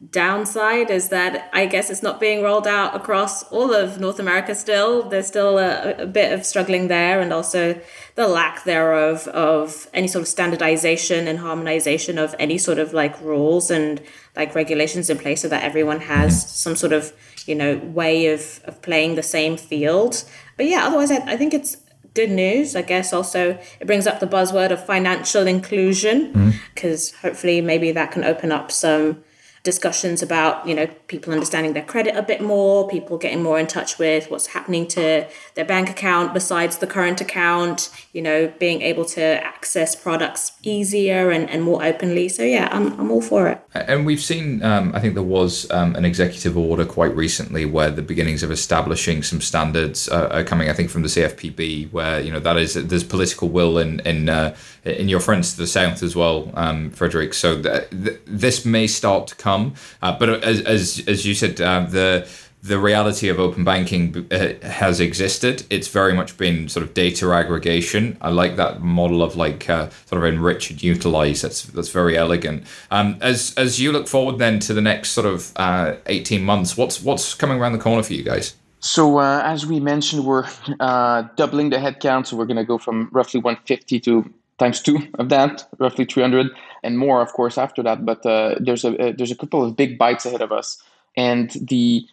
[0.09, 4.55] downside is that I guess it's not being rolled out across all of North America
[4.55, 5.03] still.
[5.03, 7.79] There's still a, a, bit of struggling there, and also
[8.15, 13.19] the lack thereof of any sort of standardization and harmonization of any sort of like
[13.21, 14.01] rules and
[14.35, 17.13] like regulations in place so that everyone has some sort of,
[17.45, 20.23] you know, way of, of playing the same field.
[20.57, 21.77] But yeah, otherwise, I, I think it's
[22.15, 22.75] good news.
[22.75, 27.27] I guess also it brings up the buzzword of financial inclusion because mm-hmm.
[27.27, 29.23] hopefully maybe that can open up some
[29.63, 33.67] discussions about you know people understanding their credit a bit more people getting more in
[33.67, 38.81] touch with what's happening to their bank account besides the current account you know being
[38.81, 42.27] able to access products easier and, and more openly.
[42.29, 43.61] So yeah I'm, I'm all for it.
[43.73, 47.91] And we've seen um, i think there was um, an executive order quite recently where
[47.91, 52.19] the beginnings of establishing some standards uh, are coming i think from the cfpb where
[52.19, 55.67] you know that is there's political will in in uh, in your friends to the
[55.67, 57.33] south as well um, frederick.
[57.33, 59.73] So th- th- this may start to come come.
[60.01, 62.27] Uh, but as, as, as you said, uh, the
[62.63, 65.65] the reality of open banking uh, has existed.
[65.71, 68.17] It's very much been sort of data aggregation.
[68.21, 71.41] I like that model of like uh, sort of enrich and utilize.
[71.41, 72.63] That's that's very elegant.
[72.91, 76.77] Um, as as you look forward then to the next sort of uh, eighteen months,
[76.77, 78.55] what's what's coming around the corner for you guys?
[78.79, 80.47] So uh, as we mentioned, we're
[80.79, 82.27] uh, doubling the headcount.
[82.27, 86.47] So we're going to go from roughly 150 to times two of that, roughly 300,
[86.83, 88.05] and more, of course, after that.
[88.05, 90.81] But uh, there's a, a, there's a couple of big bites ahead of us,
[91.17, 92.05] and the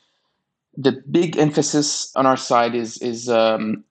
[0.77, 3.85] the big emphasis on our side is is um,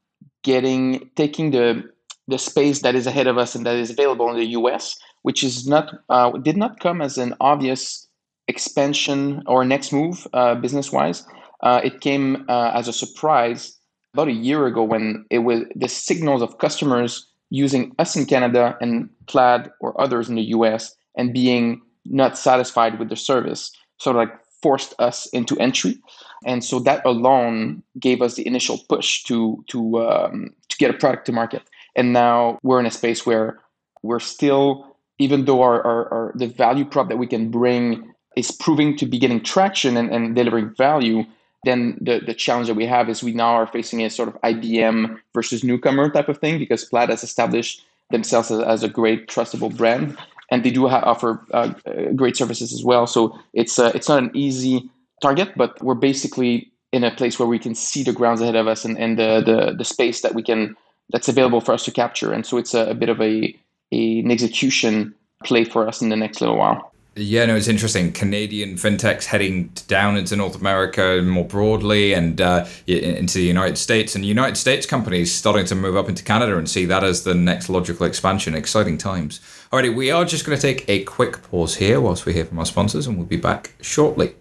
[0.44, 1.84] getting taking the
[2.28, 5.44] the space that is ahead of us and that is available in the U.S., which
[5.44, 8.08] is not uh, did not come as an obvious
[8.48, 11.26] expansion or next move uh, business wise.
[11.62, 13.78] Uh, it came uh, as a surprise
[14.14, 18.78] about a year ago when it was the signals of customers using us in Canada
[18.82, 24.16] and Plaid or others in the US and being not satisfied with the service sort
[24.16, 26.00] of like forced us into entry.
[26.46, 30.98] And so that alone gave us the initial push to to um, to get a
[30.98, 31.64] product to market.
[31.96, 33.60] And now we're in a space where
[34.04, 38.52] we're still, even though our, our, our the value prop that we can bring is
[38.52, 41.24] proving to be getting traction and, and delivering value,
[41.68, 44.42] then the, the challenge that we have is we now are facing a sort of
[44.42, 49.28] IBM versus newcomer type of thing because Plaid has established themselves as, as a great
[49.28, 50.18] trustable brand
[50.50, 51.74] and they do offer uh,
[52.16, 53.06] great services as well.
[53.06, 54.90] So it's uh, it's not an easy
[55.22, 58.68] target, but we're basically in a place where we can see the grounds ahead of
[58.68, 60.76] us and, and the, the the space that we can
[61.10, 62.32] that's available for us to capture.
[62.32, 63.56] And so it's a, a bit of a,
[63.92, 66.94] a an execution play for us in the next little while.
[67.18, 68.12] Yeah, no, it's interesting.
[68.12, 73.80] Canadian fintechs heading down into North America and more broadly and uh, into the United
[73.80, 77.24] States, and United States companies starting to move up into Canada and see that as
[77.24, 78.54] the next logical expansion.
[78.54, 79.40] Exciting times.
[79.72, 82.60] Alrighty, we are just going to take a quick pause here whilst we hear from
[82.60, 84.36] our sponsors, and we'll be back shortly.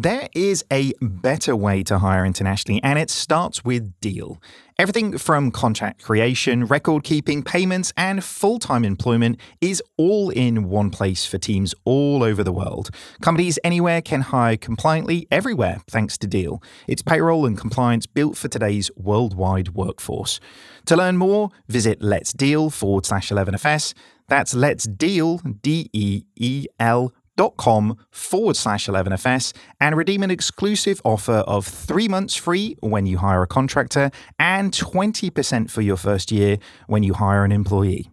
[0.00, 4.40] There is a better way to hire internationally, and it starts with Deel.
[4.78, 10.90] Everything from contract creation, record keeping, payments, and full time employment is all in one
[10.90, 12.90] place for teams all over the world.
[13.20, 16.62] Companies anywhere can hire compliantly everywhere thanks to Deel.
[16.86, 20.38] It's payroll and compliance built for today's worldwide workforce.
[20.86, 23.94] To learn more, visit Let's Deel forward slash 11FS.
[24.28, 27.12] That's Let's Deel, D E E L
[27.56, 33.18] com forward slash 11FS and redeem an exclusive offer of three months free when you
[33.18, 38.10] hire a contractor and 20% for your first year when you hire an employee.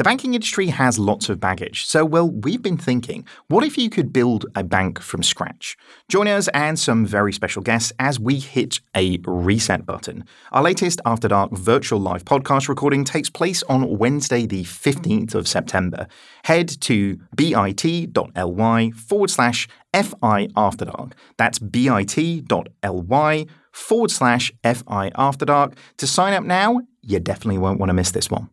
[0.00, 3.90] The banking industry has lots of baggage, so well, we've been thinking, what if you
[3.90, 5.76] could build a bank from scratch?
[6.08, 10.24] Join us and some very special guests as we hit a reset button.
[10.52, 15.46] Our latest After Dark virtual live podcast recording takes place on Wednesday, the 15th of
[15.46, 16.06] September.
[16.44, 21.14] Head to bit.ly forward slash FI After Dark.
[21.36, 25.74] That's bit.ly forward slash FI After Dark.
[25.98, 28.48] To sign up now, you definitely won't want to miss this one.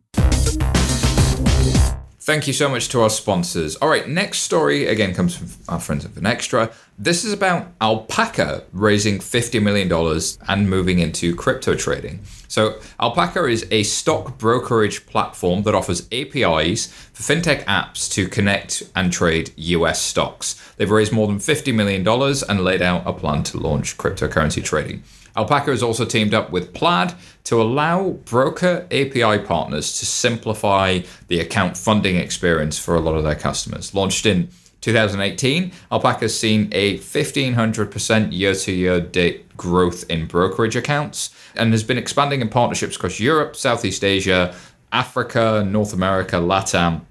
[2.28, 3.76] Thank you so much to our sponsors.
[3.76, 6.70] All right, next story again comes from our friends at Finextra.
[6.98, 9.90] This is about Alpaca raising $50 million
[10.46, 12.20] and moving into crypto trading.
[12.46, 18.82] So, Alpaca is a stock brokerage platform that offers APIs for fintech apps to connect
[18.94, 20.74] and trade US stocks.
[20.76, 25.02] They've raised more than $50 million and laid out a plan to launch cryptocurrency trading.
[25.36, 27.14] Alpaca has also teamed up with Plaid
[27.44, 33.24] to allow broker API partners to simplify the account funding experience for a lot of
[33.24, 33.94] their customers.
[33.94, 34.48] Launched in
[34.80, 41.72] 2018, Alpaca has seen a 1500% year to year date growth in brokerage accounts and
[41.72, 44.54] has been expanding in partnerships across Europe, Southeast Asia,
[44.92, 47.02] Africa, North America, LATAM,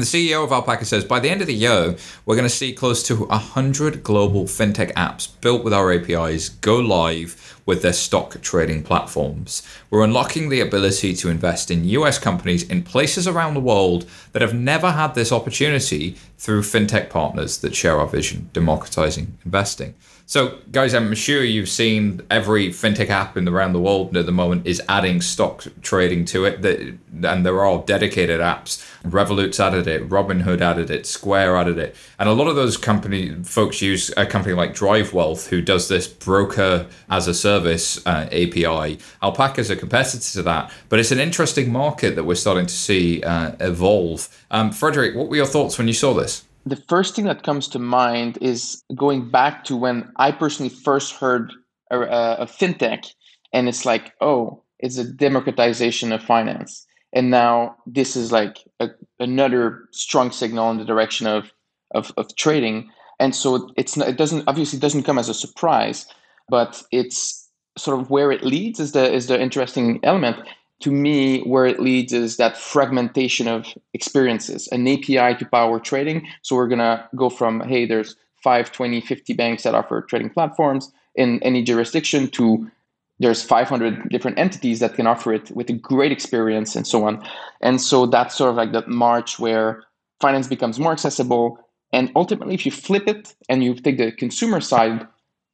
[0.00, 2.72] the CEO of Alpaca says by the end of the year, we're going to see
[2.72, 8.40] close to 100 global fintech apps built with our APIs go live with their stock
[8.40, 9.62] trading platforms.
[9.90, 14.42] We're unlocking the ability to invest in US companies in places around the world that
[14.42, 19.94] have never had this opportunity through fintech partners that share our vision, democratizing investing.
[20.30, 24.26] So, guys, I'm sure you've seen every fintech app in the, around the world at
[24.26, 26.62] the moment is adding stock trading to it.
[26.62, 28.80] That, and there are dedicated apps.
[29.02, 33.42] Revolut's added it, Robinhood added it, Square added it, and a lot of those company
[33.42, 38.28] folks use a company like Drive Wealth, who does this broker as a service uh,
[38.30, 39.00] API.
[39.24, 42.74] Alpaca is a competitor to that, but it's an interesting market that we're starting to
[42.74, 44.28] see uh, evolve.
[44.52, 46.44] Um, Frederick, what were your thoughts when you saw this?
[46.66, 51.14] The first thing that comes to mind is going back to when I personally first
[51.14, 51.52] heard
[51.90, 53.12] a, a, fintech,
[53.52, 58.90] and it's like, oh, it's a democratization of finance, and now this is like a,
[59.18, 61.50] another strong signal in the direction of,
[61.94, 66.06] of of trading, and so it's it doesn't obviously doesn't come as a surprise,
[66.48, 70.36] but it's sort of where it leads is the is the interesting element
[70.80, 76.26] to me, where it leads is that fragmentation of experiences, an API to power trading.
[76.42, 80.30] So we're going to go from, hey, there's 5, 20, 50 banks that offer trading
[80.30, 82.70] platforms in any jurisdiction to
[83.18, 87.22] there's 500 different entities that can offer it with a great experience and so on.
[87.60, 89.84] And so that's sort of like that march where
[90.20, 91.58] finance becomes more accessible.
[91.92, 95.06] And ultimately, if you flip it and you take the consumer side,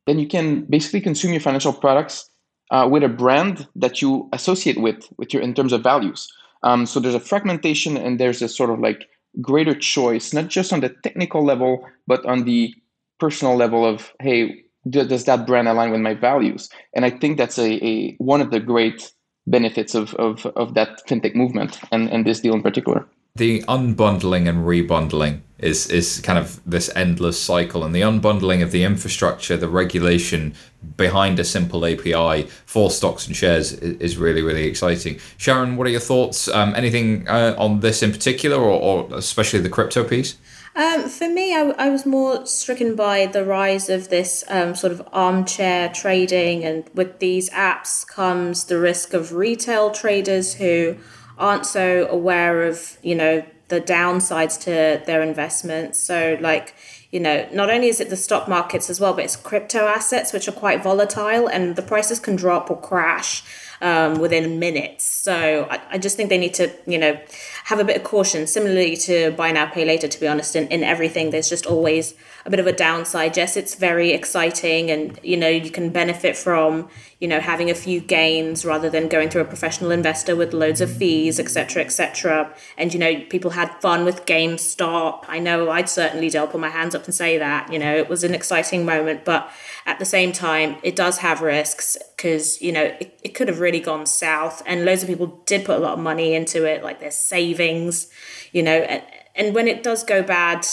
[0.07, 2.31] then you can basically consume your financial products
[2.71, 6.33] uh, with a brand that you associate with with your in terms of values.
[6.63, 9.09] Um, so there's a fragmentation and there's a sort of like
[9.41, 12.75] greater choice, not just on the technical level, but on the
[13.19, 16.69] personal level of hey, does that brand align with my values?
[16.95, 19.13] And I think that's a, a one of the great
[19.47, 24.49] benefits of, of, of that fintech movement and, and this deal in particular the unbundling
[24.49, 29.57] and rebundling is is kind of this endless cycle and the unbundling of the infrastructure
[29.57, 30.55] the regulation
[30.97, 35.19] behind a simple api for stocks and shares is, really really exciting.
[35.39, 39.61] Sharon what are your thoughts um, anything uh, on this in particular or, or especially
[39.61, 40.37] the crypto piece?
[40.77, 44.93] Um, for me, I, I was more stricken by the rise of this um, sort
[44.93, 50.99] of armchair trading, and with these apps comes the risk of retail traders who
[51.39, 56.75] aren't so aware of you know the downsides to their investments so like
[57.11, 60.33] you know not only is it the stock markets as well but it's crypto assets
[60.33, 63.43] which are quite volatile and the prices can drop or crash
[63.81, 65.05] um, within minutes.
[65.05, 67.19] So I, I, just think they need to, you know,
[67.65, 68.47] have a bit of caution.
[68.47, 72.15] Similarly to buy now, pay later, to be honest, in, in everything, there's just always
[72.47, 73.37] a bit of a downside.
[73.37, 77.75] Yes, it's very exciting and, you know, you can benefit from, you know, having a
[77.75, 82.55] few gains rather than going through a professional investor with loads of fees, etc., etc.
[82.79, 85.25] And, you know, people had fun with GameStop.
[85.27, 86.39] I know I'd certainly do.
[86.39, 89.25] I'll put my hands up and say that, you know, it was an exciting moment,
[89.25, 89.51] but
[89.85, 93.59] at the same time, it does have risks because, you know, it, it could have
[93.59, 94.63] really gone south.
[94.67, 98.09] And loads of people did put a lot of money into it, like their savings,
[98.53, 98.79] you know.
[98.79, 99.03] And,
[99.35, 100.65] and when it does go bad,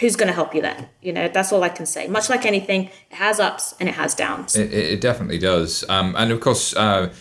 [0.00, 0.88] who's going to help you then?
[1.00, 2.06] You know, that's all I can say.
[2.08, 4.56] Much like anything, it has ups and it has downs.
[4.56, 5.84] It, it definitely does.
[5.88, 7.12] Um, and of course, uh,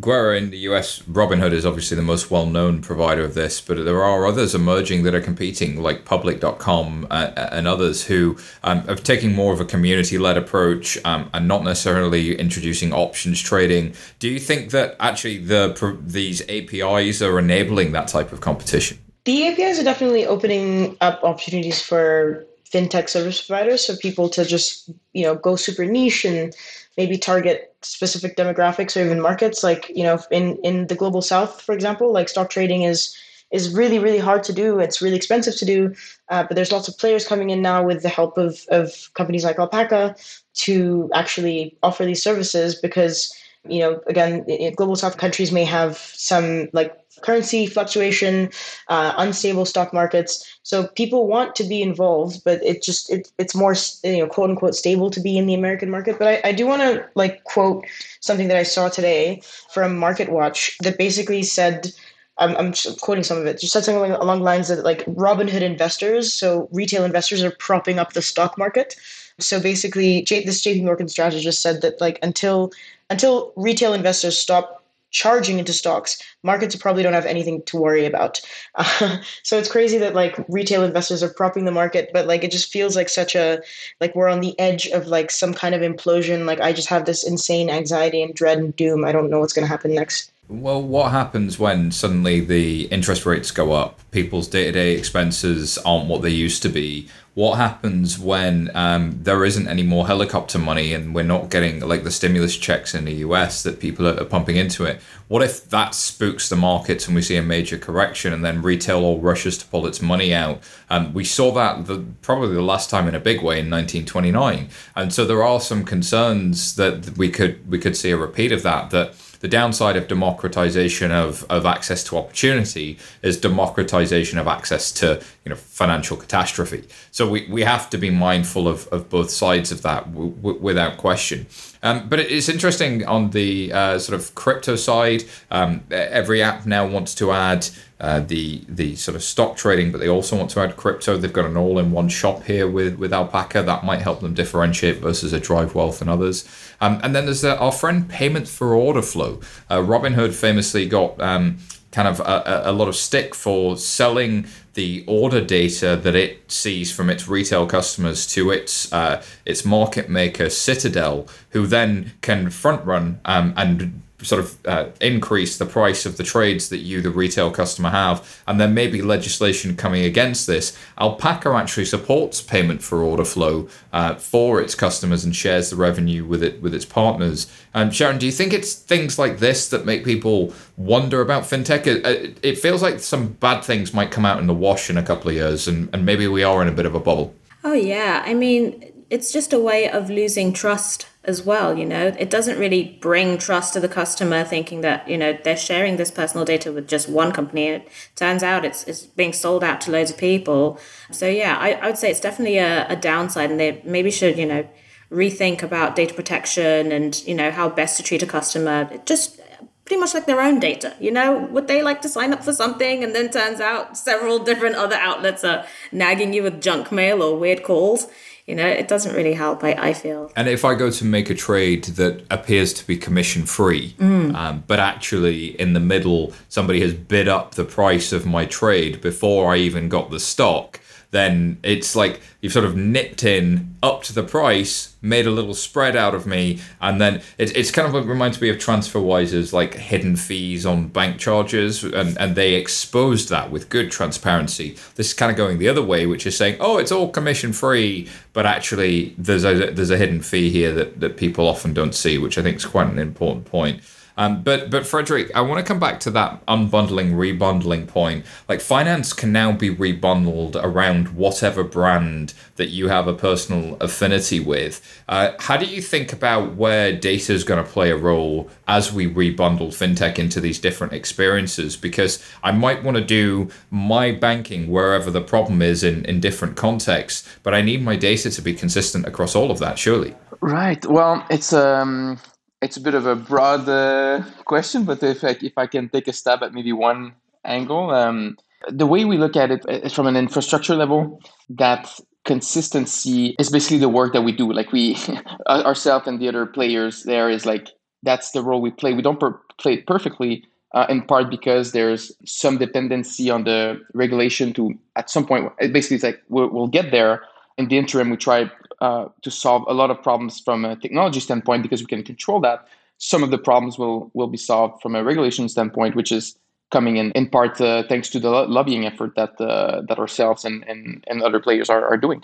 [0.00, 3.84] Gwera in the US, Robinhood is obviously the most well known provider of this, but
[3.84, 8.94] there are others emerging that are competing, like Public.com uh, and others who um, are
[8.94, 13.92] taking more of a community led approach um, and not necessarily introducing options trading.
[14.20, 18.98] Do you think that actually the these APIs are enabling that type of competition?
[19.28, 24.88] The APIs are definitely opening up opportunities for fintech service providers, so people to just
[25.12, 26.56] you know go super niche and
[26.96, 29.62] maybe target specific demographics or even markets.
[29.62, 33.14] Like you know in in the global south for example like stock trading is
[33.50, 34.78] is really really hard to do.
[34.78, 35.94] It's really expensive to do
[36.30, 39.44] uh, but there's lots of players coming in now with the help of of companies
[39.44, 40.16] like alpaca
[40.64, 44.44] to actually offer these services because you know again
[44.76, 48.50] global south countries may have some like currency fluctuation,
[48.88, 50.44] uh, unstable stock markets.
[50.62, 54.50] So people want to be involved, but it just it, it's more you know quote
[54.50, 56.18] unquote stable to be in the American market.
[56.18, 57.84] But I, I do want to like quote
[58.20, 61.92] something that I saw today from Market Watch that basically said.
[62.40, 63.58] I'm, I'm quoting some of it.
[63.58, 67.98] Just said something along, along lines that like Robinhood investors, so retail investors, are propping
[67.98, 68.94] up the stock market.
[69.40, 72.72] So basically, this JP Morgan strategist said that like until
[73.10, 74.78] until retail investors stop
[75.10, 78.40] charging into stocks, markets probably don't have anything to worry about.
[78.74, 82.50] Uh, so it's crazy that like retail investors are propping the market, but like it
[82.50, 83.60] just feels like such a
[84.00, 86.44] like we're on the edge of like some kind of implosion.
[86.44, 89.04] Like I just have this insane anxiety and dread and doom.
[89.04, 90.32] I don't know what's going to happen next.
[90.48, 94.00] Well, what happens when suddenly the interest rates go up?
[94.12, 97.06] People's day to day expenses aren't what they used to be.
[97.38, 102.02] What happens when um, there isn't any more helicopter money and we're not getting like
[102.02, 105.00] the stimulus checks in the US that people are, pumping into it?
[105.28, 109.04] What if that spooks the markets and we see a major correction and then retail
[109.04, 110.60] all rushes to pull its money out?
[110.90, 114.68] Um, we saw that the, probably the last time in a big way in 1929,
[114.96, 118.64] and so there are some concerns that we could we could see a repeat of
[118.64, 118.90] that.
[118.90, 125.22] That the downside of democratization of, of access to opportunity is democratization of access to
[125.44, 126.84] you know financial catastrophe.
[127.10, 130.58] So we, we have to be mindful of, of both sides of that w- w-
[130.60, 131.46] without question.
[131.82, 135.24] Um, but it's interesting on the uh, sort of crypto side.
[135.50, 137.68] Um, every app now wants to add
[138.00, 141.16] uh, the the sort of stock trading, but they also want to add crypto.
[141.16, 145.32] They've got an all-in-one shop here with with Alpaca that might help them differentiate versus
[145.32, 146.48] a DriveWealth and others.
[146.80, 149.40] Um, and then there's the, our friend Payment for Order Flow.
[149.68, 151.58] Uh, Robinhood famously got um,
[151.90, 156.92] kind of a, a, lot of stick for selling the order data that it sees
[156.92, 162.84] from its retail customers to its uh, its market maker Citadel, who then can front
[162.84, 167.10] run um, and sort of uh, increase the price of the trades that you, the
[167.10, 168.42] retail customer, have.
[168.46, 170.76] And there may be legislation coming against this.
[170.98, 176.24] Alpaca actually supports payment for order flow uh, for its customers and shares the revenue
[176.24, 177.46] with it with its partners.
[177.74, 181.86] Um, Sharon, do you think it's things like this that make people wonder about fintech?
[181.86, 185.02] It, it feels like some bad things might come out in the wash in a
[185.02, 187.34] couple of years, and, and maybe we are in a bit of a bubble.
[187.62, 192.06] Oh yeah, I mean, it's just a way of losing trust as well you know?
[192.18, 196.10] It doesn't really bring trust to the customer thinking that you know they're sharing this
[196.10, 197.66] personal data with just one company.
[197.68, 200.80] It turns out it's, it's being sold out to loads of people.
[201.12, 204.38] So yeah i, I would say it's definitely a, a downside and they maybe should
[204.38, 204.68] you know
[205.10, 208.90] rethink about data protection and you know how best to treat a customer.
[209.04, 209.40] Just
[209.84, 211.38] pretty much like their own data you know?
[211.52, 213.04] Would they like to sign up for something?
[213.04, 217.38] And then turns out several different other outlets are nagging you with junk mail or
[217.38, 218.06] weird calls
[218.48, 220.32] you know, it doesn't really help, I, I feel.
[220.34, 224.34] And if I go to make a trade that appears to be commission free, mm.
[224.34, 229.02] um, but actually in the middle, somebody has bid up the price of my trade
[229.02, 230.77] before I even got the stock,
[231.10, 235.54] then it's like you've sort of nipped in up to the price, made a little
[235.54, 239.52] spread out of me, and then it, it's kind of what reminds me of TransferWise's
[239.52, 244.76] like hidden fees on bank charges, and, and they exposed that with good transparency.
[244.96, 247.52] This is kind of going the other way, which is saying, oh, it's all commission
[247.52, 251.94] free, but actually there's a there's a hidden fee here that, that people often don't
[251.94, 253.80] see, which I think is quite an important point.
[254.18, 258.26] Um, but but Frederick, I want to come back to that unbundling, rebundling point.
[258.48, 264.40] Like finance can now be rebundled around whatever brand that you have a personal affinity
[264.40, 264.82] with.
[265.08, 268.92] Uh, how do you think about where data is going to play a role as
[268.92, 271.76] we rebundle fintech into these different experiences?
[271.76, 276.56] Because I might want to do my banking wherever the problem is in, in different
[276.56, 280.16] contexts, but I need my data to be consistent across all of that, surely.
[280.40, 280.84] Right.
[280.86, 282.18] Well, it's um
[282.60, 286.08] it's a bit of a broad uh, question, but if I, if I can take
[286.08, 288.36] a stab at maybe one angle, um,
[288.68, 291.20] the way we look at it is from an infrastructure level.
[291.48, 291.88] That
[292.24, 294.52] consistency is basically the work that we do.
[294.52, 294.96] Like we,
[295.48, 297.68] ourselves and the other players, there is like
[298.02, 298.92] that's the role we play.
[298.92, 300.44] We don't per- play it perfectly,
[300.74, 305.50] uh, in part because there's some dependency on the regulation to at some point.
[305.58, 307.22] Basically, it's like we'll, we'll get there.
[307.56, 308.50] In the interim, we try
[308.80, 312.40] uh, to solve a lot of problems from a technology standpoint because we can control
[312.40, 312.66] that.
[312.98, 316.36] Some of the problems will will be solved from a regulation standpoint, which is
[316.70, 320.64] coming in in part uh, thanks to the lobbying effort that uh, that ourselves and,
[320.68, 322.22] and and other players are, are doing.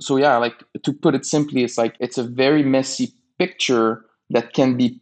[0.00, 4.52] So yeah, like to put it simply, it's like it's a very messy picture that
[4.52, 5.00] can be,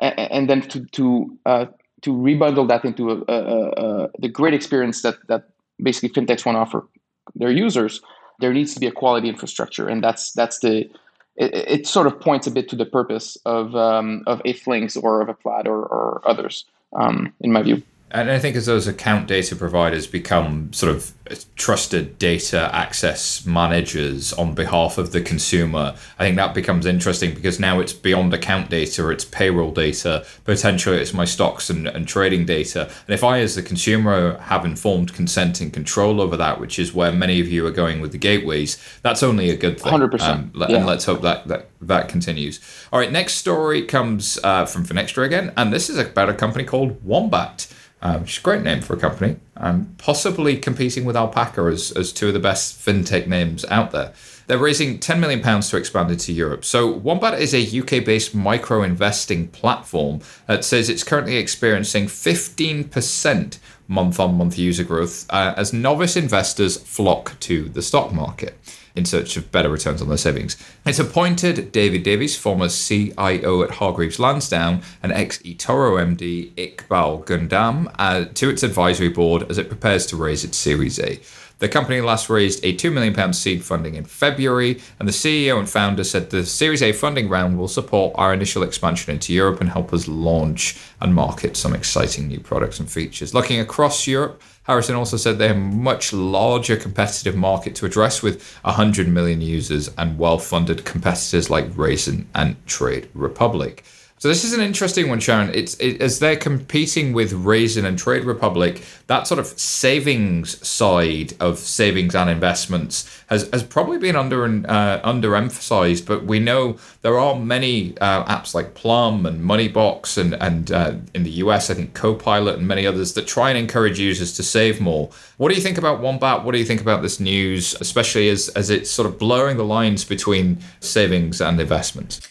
[0.00, 1.66] and then to to uh,
[2.02, 5.48] to rebundle that into a, a, a, the great experience that that
[5.82, 6.86] basically fintechs want to offer
[7.34, 8.02] their users
[8.40, 10.90] there needs to be a quality infrastructure, and that's that's the
[11.36, 15.20] it, it sort of points a bit to the purpose of um, of Flinks or
[15.20, 16.64] of a Plaid or, or others,
[16.94, 17.82] um, in my view.
[18.14, 21.12] And I think as those account data providers become sort of
[21.56, 27.58] trusted data access managers on behalf of the consumer, I think that becomes interesting because
[27.58, 32.46] now it's beyond account data, it's payroll data, potentially it's my stocks and, and trading
[32.46, 32.84] data.
[33.08, 36.94] And if I, as the consumer, have informed consent and control over that, which is
[36.94, 39.92] where many of you are going with the gateways, that's only a good thing.
[39.92, 40.20] 100%.
[40.20, 40.76] Um, yeah.
[40.76, 42.60] And let's hope that, that that continues.
[42.92, 46.64] All right, next story comes uh, from Finextra again, and this is about a company
[46.64, 47.66] called Wombat.
[48.04, 51.90] Uh, which is a great name for a company, and possibly competing with Alpaca as,
[51.92, 54.12] as two of the best fintech names out there.
[54.46, 56.66] They're raising 10 million pounds to expand into Europe.
[56.66, 64.58] So Wombat is a UK-based micro investing platform that says it's currently experiencing 15% month-on-month
[64.58, 68.58] user growth uh, as novice investors flock to the stock market
[68.94, 70.56] in search of better returns on their savings.
[70.86, 77.92] It's appointed David Davies, former CIO at Hargreaves Lansdown, and ex eToro MD Iqbal Gandham,
[77.98, 81.20] uh, to its advisory board as it prepares to raise its Series A.
[81.60, 85.68] The company last raised a £2 million seed funding in February, and the CEO and
[85.68, 89.70] founder said the Series A funding round will support our initial expansion into Europe and
[89.70, 93.34] help us launch and market some exciting new products and features.
[93.34, 98.22] Looking across Europe, Harrison also said they have a much larger competitive market to address
[98.22, 103.84] with 100 million users and well funded competitors like Raisin and Trade Republic.
[104.24, 105.50] So this is an interesting one, Sharon.
[105.52, 108.80] It's it, as they're competing with Raisin and Trade Republic.
[109.06, 115.02] That sort of savings side of savings and investments has, has probably been under uh,
[115.02, 116.06] underemphasized.
[116.06, 120.94] But we know there are many uh, apps like Plum and Moneybox and and uh,
[121.12, 124.42] in the US, I think Copilot and many others that try and encourage users to
[124.42, 125.10] save more.
[125.36, 126.44] What do you think about Wombat?
[126.44, 129.66] What do you think about this news, especially as as it's sort of blurring the
[129.66, 132.26] lines between savings and investments?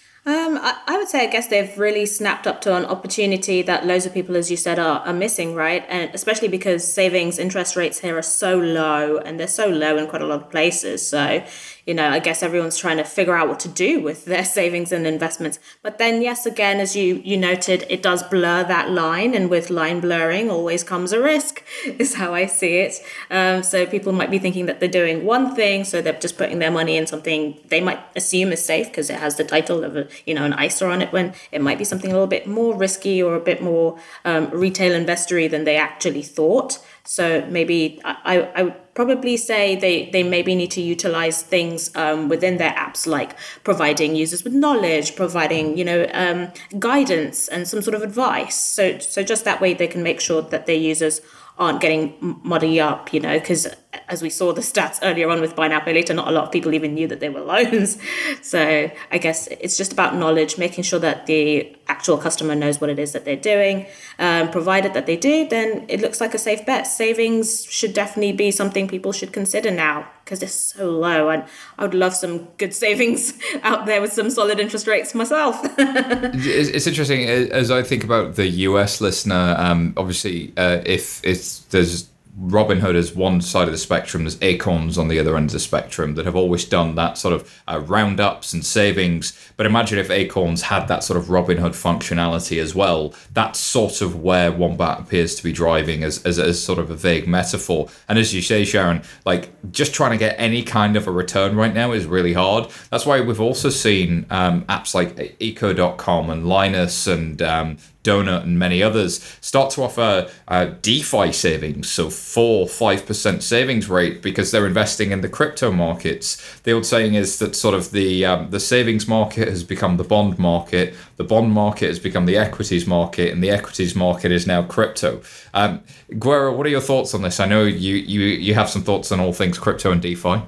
[0.53, 3.87] Um, I, I, would say, I guess they've really snapped up to an opportunity that
[3.87, 5.83] loads of people, as you said, are, are missing, right?
[5.89, 10.07] And especially because savings interest rates here are so low and they're so low in
[10.07, 11.05] quite a lot of places.
[11.07, 11.43] So
[11.85, 14.91] you know, I guess everyone's trying to figure out what to do with their savings
[14.91, 15.59] and investments.
[15.81, 19.69] But then, yes, again, as you you noted, it does blur that line, and with
[19.69, 23.01] line blurring always comes a risk, is how I see it.
[23.29, 26.59] Um, so people might be thinking that they're doing one thing, so they're just putting
[26.59, 29.95] their money in something they might assume is safe because it has the title of
[29.97, 32.47] a you know an ISA on it, when it might be something a little bit
[32.47, 36.79] more risky or a bit more um, retail investory than they actually thought.
[37.05, 42.29] So maybe I, I would probably say they, they maybe need to utilize things um,
[42.29, 47.81] within their apps like providing users with knowledge, providing you know um, guidance and some
[47.81, 48.55] sort of advice.
[48.55, 51.21] So so just that way they can make sure that their users
[51.57, 53.67] aren't getting muddy up, you know, because
[54.09, 56.45] as we saw the stats earlier on with buy now pay later, not a lot
[56.45, 57.97] of people even knew that they were loans.
[58.41, 62.89] So I guess it's just about knowledge, making sure that the actual customer knows what
[62.89, 63.85] it is that they're doing.
[64.19, 66.85] Um, provided that they do, then it looks like a safe bet.
[66.87, 71.43] Savings should definitely be something people should consider now because they're so low, and
[71.77, 75.59] I would love some good savings out there with some solid interest rates myself.
[75.77, 79.55] it's, interesting as I think about the US listener.
[79.57, 82.09] Um, obviously, uh, if it's there's
[82.39, 84.23] Robinhood is one side of the spectrum.
[84.23, 87.33] There's Acorns on the other end of the spectrum that have always done that sort
[87.33, 89.37] of uh, roundups and savings.
[89.55, 93.13] But imagine if Acorns had that sort of Robinhood functionality as well.
[93.33, 96.95] That's sort of where Wombat appears to be driving as, as, as sort of a
[96.95, 97.89] vague metaphor.
[98.09, 101.55] And as you say, Sharon, like just trying to get any kind of a return
[101.55, 102.67] right now is really hard.
[102.89, 108.59] That's why we've also seen um, apps like Eco.com and Linus and um, Donut and
[108.59, 114.51] many others start to offer uh, DeFi savings, so four five percent savings rate because
[114.51, 116.59] they're investing in the crypto markets.
[116.63, 120.03] The old saying is that sort of the um, the savings market has become the
[120.03, 124.45] bond market, the bond market has become the equities market, and the equities market is
[124.45, 125.21] now crypto.
[125.53, 125.81] Um,
[126.11, 127.39] Gwera, what are your thoughts on this?
[127.39, 130.41] I know you you you have some thoughts on all things crypto and DeFi.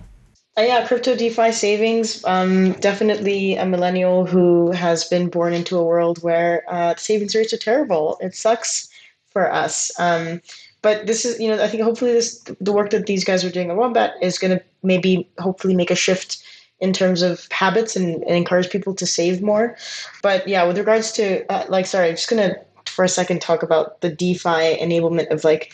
[0.57, 2.23] Uh, yeah, crypto DeFi savings.
[2.23, 7.53] Um, definitely a millennial who has been born into a world where uh, savings rates
[7.53, 8.17] are terrible.
[8.21, 8.89] It sucks
[9.27, 9.91] for us.
[9.99, 10.41] Um,
[10.81, 13.49] but this is, you know, I think hopefully this the work that these guys are
[13.49, 16.41] doing at Wombat is going to maybe hopefully make a shift
[16.79, 19.75] in terms of habits and, and, encourage people to save more.
[20.21, 23.41] But yeah, with regards to uh, like, sorry, I'm just going to for a second
[23.41, 25.73] talk about the DeFi enablement of like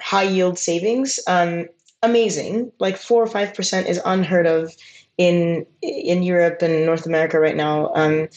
[0.00, 1.18] high yield savings.
[1.26, 1.66] Um,
[2.02, 2.72] amazing.
[2.78, 4.74] Like four or five percent is unheard of
[5.18, 7.92] in in Europe and North America right now.
[7.94, 8.28] Um,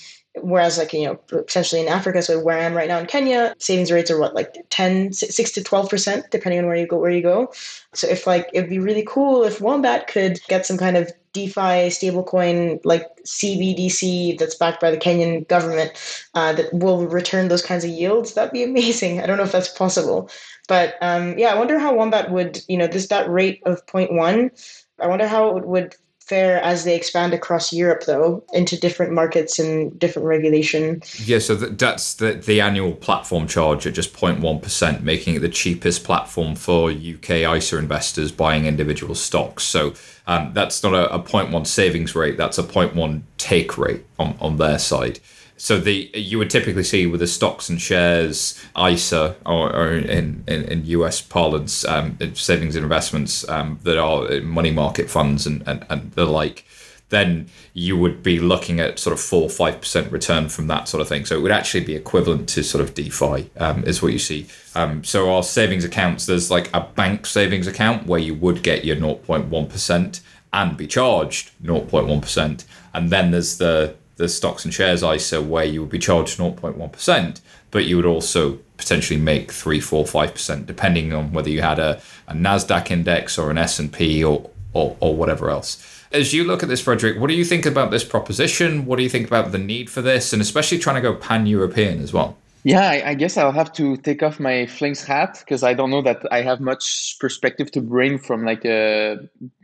[0.41, 3.53] whereas like you know potentially in africa so where i am right now in kenya
[3.59, 6.97] savings rates are what like 10 6 to 12 percent depending on where you go
[6.97, 7.51] where you go
[7.93, 11.89] so if like it'd be really cool if wombat could get some kind of defi
[11.89, 15.91] stablecoin like cbdc that's backed by the kenyan government
[16.33, 19.51] uh, that will return those kinds of yields that'd be amazing i don't know if
[19.51, 20.29] that's possible
[20.67, 24.83] but um, yeah, I wonder how Wombat would, you know, this that rate of 0.1.
[24.99, 29.59] I wonder how it would fare as they expand across Europe, though, into different markets
[29.59, 31.01] and different regulation.
[31.17, 36.05] Yeah, so that's the, the annual platform charge at just 0.1%, making it the cheapest
[36.05, 39.63] platform for UK ISA investors buying individual stocks.
[39.63, 39.93] So
[40.25, 44.57] um, that's not a, a 0.1 savings rate, that's a 0.1 take rate on, on
[44.57, 45.19] their side.
[45.63, 50.43] So the you would typically see with the stocks and shares ISA or, or in,
[50.45, 55.63] in, in US parlance um, savings and investments um, that are money market funds and,
[55.65, 56.65] and, and the like
[57.07, 60.99] then you would be looking at sort of four five percent return from that sort
[60.99, 61.23] of thing.
[61.23, 64.47] So it would actually be equivalent to sort of DeFi, um, is what you see.
[64.73, 68.83] Um, so our savings accounts, there's like a bank savings account where you would get
[68.83, 74.73] your 0.1 percent and be charged 0.1 percent, and then there's the the stocks and
[74.73, 77.41] shares ISA where you would be charged 0.1 percent,
[77.71, 81.79] but you would also potentially make three, four, five percent, depending on whether you had
[81.79, 86.31] a, a Nasdaq index or an S and P or, or or whatever else as
[86.31, 88.85] you look at this, Frederick, what do you think about this proposition?
[88.85, 91.47] What do you think about the need for this, and especially trying to go pan
[91.47, 92.37] European as well?
[92.63, 96.01] Yeah, I, guess I'll have to take off my Flinks hat because I don't know
[96.03, 99.17] that I have much perspective to bring from like uh,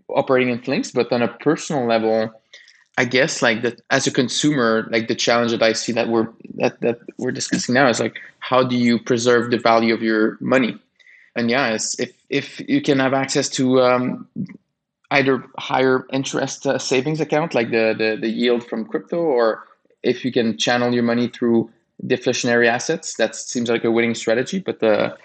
[0.10, 0.92] operating in Flinks.
[0.92, 2.30] But on a personal level,
[3.00, 6.28] I guess like that as a consumer, like the challenge that I see that we're
[6.56, 10.38] that that we're discussing now is like how do you preserve the value of your
[10.42, 10.78] money?
[11.34, 14.28] And yeah, if if you can have access to um,
[15.12, 19.64] either higher interest uh, savings account like the, the the yield from crypto or
[20.04, 21.72] if you can channel your money through
[22.06, 25.16] deflationary assets that seems like a winning strategy but uh,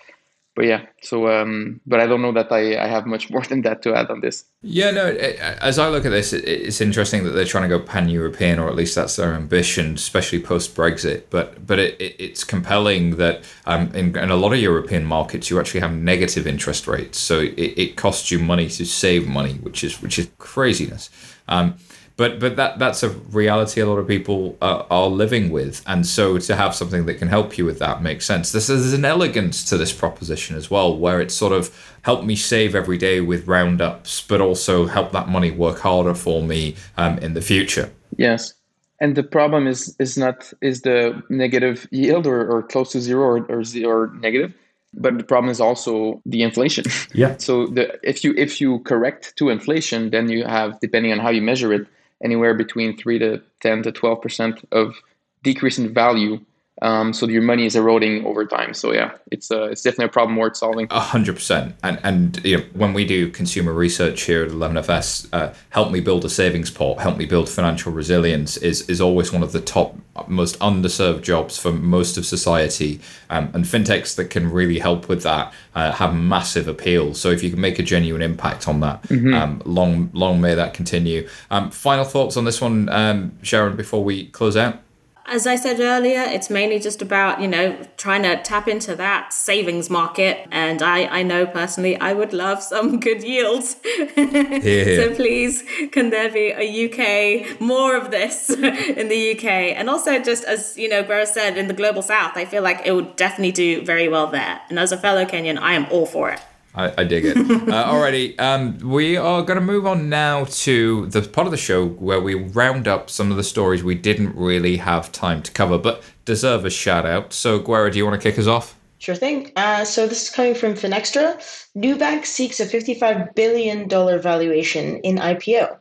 [0.54, 3.62] but yeah so um, but i don't know that I, I have much more than
[3.62, 4.44] that to add on this.
[4.62, 8.58] Yeah no as i look at this it's interesting that they're trying to go pan-european
[8.58, 11.24] or at least that's their ambition especially post-brexit.
[11.30, 15.50] But but it, it it's compelling that um, in, in, a lot of european markets
[15.50, 17.18] you actually have negative interest rates.
[17.18, 21.10] So it, it costs you money to save money which is which is craziness.
[21.48, 21.76] Um,
[22.16, 25.82] but but that that's a reality a lot of people uh, are living with.
[25.86, 28.52] And so to have something that can help you with that makes sense.
[28.52, 32.36] This is an elegance to this proposition as well where it's sort of help me
[32.36, 37.18] save every day with roundups but also help that money work harder for me um,
[37.18, 37.90] in the future.
[38.16, 38.54] Yes.
[39.00, 43.24] And the problem is is not is the negative yield or, or close to zero
[43.24, 44.54] or, or zero or negative
[44.96, 46.84] but the problem is also the inflation.
[47.12, 47.34] Yeah.
[47.40, 51.30] So the if you if you correct to inflation then you have depending on how
[51.30, 51.88] you measure it
[52.24, 54.96] anywhere between 3 to 10 to 12% of
[55.42, 56.40] decrease in value
[56.82, 58.74] um, so your money is eroding over time.
[58.74, 60.88] So yeah, it's uh, it's definitely a problem worth solving.
[60.90, 61.76] A hundred percent.
[61.84, 66.00] And and you know when we do consumer research here at 11FS, uh, help me
[66.00, 69.60] build a savings pot, help me build financial resilience is is always one of the
[69.60, 69.96] top
[70.26, 73.00] most underserved jobs for most of society.
[73.30, 77.14] Um, and fintechs that can really help with that uh, have massive appeal.
[77.14, 79.32] So if you can make a genuine impact on that, mm-hmm.
[79.32, 81.28] um, long long may that continue.
[81.52, 84.80] Um, final thoughts on this one, um, Sharon, before we close out
[85.26, 89.32] as I said earlier, it's mainly just about, you know, trying to tap into that
[89.32, 90.46] savings market.
[90.50, 93.76] And I, I know personally I would love some good yields.
[94.16, 94.96] Yeah.
[94.96, 99.44] so please, can there be a UK, more of this in the UK?
[99.44, 102.82] And also, just as, you know, Gwera said, in the global south, I feel like
[102.84, 104.60] it would definitely do very well there.
[104.68, 106.40] And as a fellow Kenyan, I am all for it.
[106.74, 107.36] I, I dig it.
[107.38, 111.56] uh, alrighty, um, we are going to move on now to the part of the
[111.56, 115.52] show where we round up some of the stories we didn't really have time to
[115.52, 117.32] cover, but deserve a shout out.
[117.32, 118.76] So, Gwera, do you want to kick us off?
[118.98, 119.52] Sure thing.
[119.56, 121.36] Uh, so this is coming from Finextra.
[121.76, 125.76] Nubank seeks a $55 billion valuation in IPO.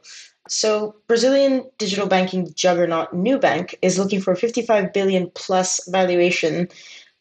[0.50, 6.68] So Brazilian digital banking juggernaut Nubank is looking for a 55 billion plus valuation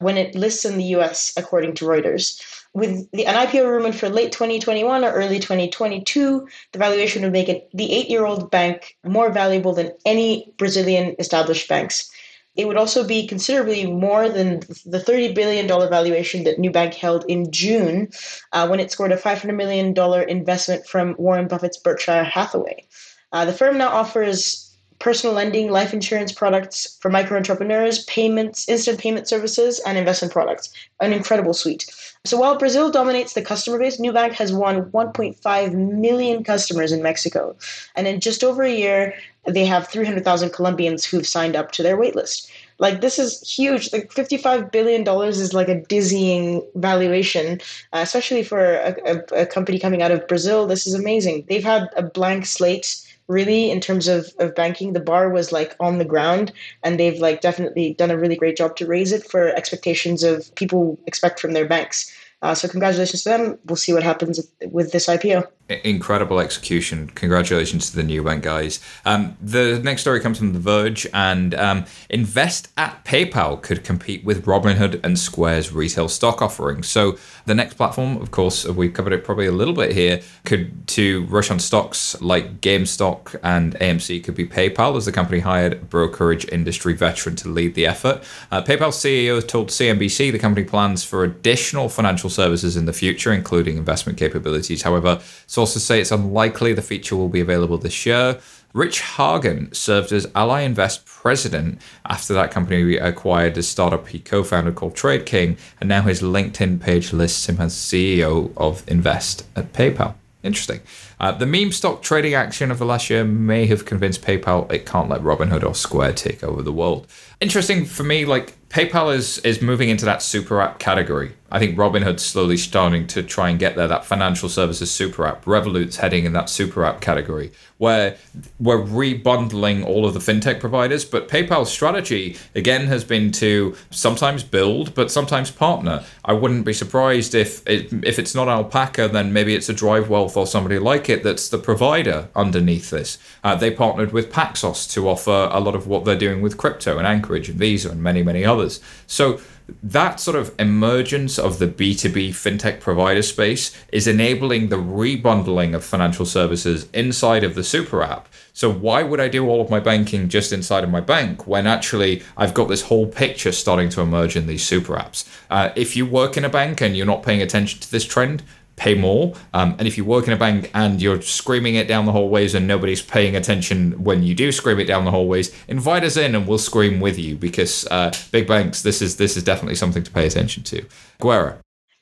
[0.01, 2.43] when it lists in the US, according to Reuters.
[2.75, 7.49] With the, an IPO rumored for late 2021 or early 2022, the valuation would make
[7.49, 12.11] it the eight-year-old bank more valuable than any Brazilian established banks.
[12.55, 17.51] It would also be considerably more than the $30 billion valuation that Nubank held in
[17.51, 18.11] June
[18.53, 19.97] uh, when it scored a $500 million
[20.29, 22.87] investment from Warren Buffett's Berkshire Hathaway.
[23.33, 24.72] Uh, the firm now offers
[25.03, 30.72] personal lending, life insurance products for micro entrepreneurs, payments, instant payment services, and investment products.
[31.00, 31.92] An incredible suite.
[32.24, 37.57] So while Brazil dominates the customer base, Nubank has won 1.5 million customers in Mexico.
[37.96, 39.12] And in just over a year,
[39.44, 42.48] they have 300,000 Colombians who've signed up to their waitlist.
[42.78, 43.92] Like this is huge.
[43.92, 47.61] Like fifty-five billion dollars is like a dizzying valuation,
[47.92, 50.66] uh, especially for a, a, a company coming out of Brazil.
[50.66, 51.44] This is amazing.
[51.48, 55.75] They've had a blank slate really in terms of, of banking the bar was like
[55.81, 56.53] on the ground
[56.83, 60.55] and they've like definitely done a really great job to raise it for expectations of
[60.55, 62.12] people expect from their banks.
[62.43, 63.59] Uh, so congratulations to them.
[63.66, 67.09] We'll see what happens with this ipo incredible execution.
[67.15, 68.81] Congratulations to the Nubank guys.
[69.05, 74.25] Um, the next story comes from The Verge, and um, Invest at PayPal could compete
[74.25, 76.89] with Robinhood and Square's retail stock offerings.
[76.89, 80.87] So the next platform, of course, we've covered it probably a little bit here, could
[80.89, 85.73] to rush on stocks like GameStop and AMC could be PayPal, as the company hired
[85.75, 88.23] a brokerage industry veteran to lead the effort.
[88.51, 93.33] Uh, PayPal's CEO told CNBC the company plans for additional financial services in the future,
[93.33, 94.83] including investment capabilities.
[94.83, 95.21] However,
[95.63, 98.41] sources say it's unlikely the feature will be available this year.
[98.73, 104.43] Rich Hagen served as Ally Invest president after that company acquired a startup he co
[104.43, 109.73] founded called TradeKing, and now his LinkedIn page lists him as CEO of Invest at
[109.73, 110.15] PayPal.
[110.43, 110.81] Interesting.
[111.23, 114.85] Uh, the meme stock trading action of the last year may have convinced PayPal it
[114.85, 117.07] can't let Robinhood or Square take over the world.
[117.41, 121.35] Interesting for me, like PayPal is is moving into that super app category.
[121.51, 123.87] I think Robinhood's slowly starting to try and get there.
[123.87, 125.47] That financial services super app.
[125.47, 128.16] Revolut's heading in that super app category where
[128.59, 131.05] we're rebundling all of the fintech providers.
[131.05, 136.03] But PayPal's strategy again has been to sometimes build, but sometimes partner.
[136.25, 140.37] I wouldn't be surprised if it, if it's not Alpaca, then maybe it's a DriveWealth
[140.37, 143.19] or somebody like it that's the provider underneath this.
[143.45, 146.97] Uh, they partnered with Paxos to offer a lot of what they're doing with crypto
[146.97, 148.81] and Anchorage and Visa and many many others others.
[149.07, 149.41] So
[149.83, 155.85] that sort of emergence of the B2B fintech provider space is enabling the rebundling of
[155.85, 158.29] financial services inside of the super app.
[158.53, 161.67] So, why would I do all of my banking just inside of my bank when
[161.67, 165.27] actually I've got this whole picture starting to emerge in these super apps?
[165.49, 168.43] Uh, if you work in a bank and you're not paying attention to this trend,
[168.83, 169.33] pay more.
[169.55, 172.53] Um, and if you work in a bank and you're screaming it down the hallways
[172.55, 176.35] and nobody's paying attention when you do scream it down the hallways, invite us in
[176.35, 180.03] and we'll scream with you because uh, big banks, this is this is definitely something
[180.03, 180.85] to pay attention to.
[181.20, 181.59] Gwera.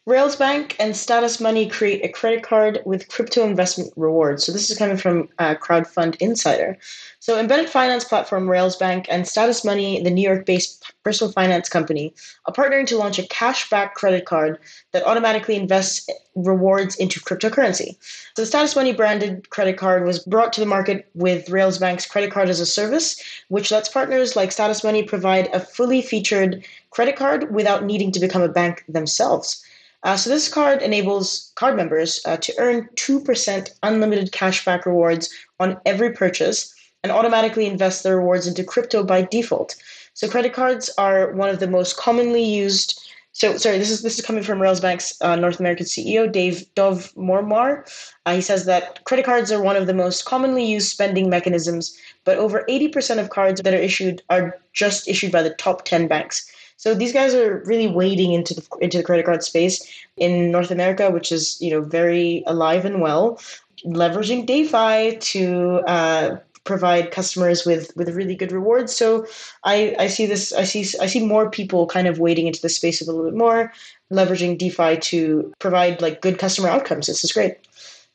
[0.07, 4.45] Rails Bank and Status Money create a credit card with crypto investment rewards.
[4.47, 6.79] So this is coming from uh, Crowdfund Insider.
[7.23, 12.15] So embedded finance platform Railsbank and Status Money, the New York-based personal finance company,
[12.47, 14.59] are partnering to launch a cashback credit card
[14.93, 17.97] that automatically invests rewards into cryptocurrency.
[18.35, 22.33] So the Status Money branded credit card was brought to the market with Railsbank's credit
[22.33, 27.17] card as a service, which lets partners like Status Money provide a fully featured credit
[27.17, 29.63] card without needing to become a bank themselves.
[30.05, 35.79] Uh, so this card enables card members uh, to earn 2% unlimited cashback rewards on
[35.85, 39.77] every purchase and automatically invest the rewards into crypto by default.
[40.15, 43.01] So credit cards are one of the most commonly used.
[43.33, 47.13] So sorry, this is this is coming from Railsbank's uh, North American CEO Dave Dov
[47.15, 47.85] Marmor.
[48.27, 51.97] Uh, he says that credit cards are one of the most commonly used spending mechanisms,
[52.25, 56.09] but over 80% of cards that are issued are just issued by the top 10
[56.09, 56.51] banks.
[56.77, 59.87] So these guys are really wading into the into the credit card space
[60.17, 63.39] in North America, which is you know very alive and well,
[63.85, 68.95] leveraging DeFi to uh, provide customers with with really good rewards.
[68.95, 69.27] So
[69.65, 72.69] I I see this I see I see more people kind of wading into the
[72.69, 73.73] space a little bit more,
[74.13, 77.07] leveraging DeFi to provide like good customer outcomes.
[77.07, 77.57] This is great.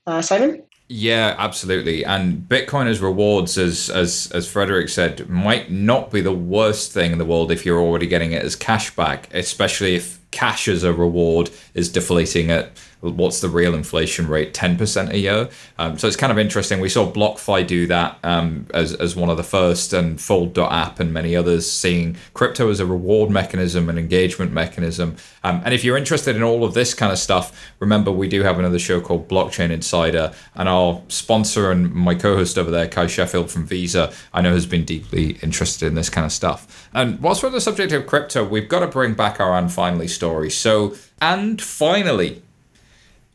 [0.08, 0.62] Uh, Simon.
[0.88, 2.06] Yeah, absolutely.
[2.06, 7.12] And Bitcoin as rewards, as as as Frederick said, might not be the worst thing
[7.12, 10.84] in the world if you're already getting it as cash back, especially if cash as
[10.84, 12.70] a reward is deflating at
[13.02, 14.54] what's the real inflation rate?
[14.54, 15.50] 10% a year.
[15.78, 16.80] Um, so it's kind of interesting.
[16.80, 21.14] We saw blockfi do that um, as, as one of the first and fold.app and
[21.14, 25.16] many others seeing crypto as a reward mechanism and engagement mechanism.
[25.43, 28.43] Um, and if you're interested in all of this kind of stuff remember we do
[28.43, 33.10] have another show called blockchain insider and our sponsor and my co-host over there Cuy
[33.10, 36.89] sheffield from visa i know has been deeply interested in this kind of stuff.
[36.93, 39.72] And whilst we're on the subject of crypto we've got to bring back our and
[39.72, 40.50] finally story.
[40.50, 42.41] So and finally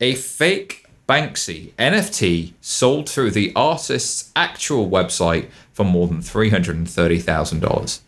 [0.01, 7.99] a fake Banksy NFT sold through the artist's actual website for more than $330,000.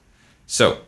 [0.47, 0.79] So,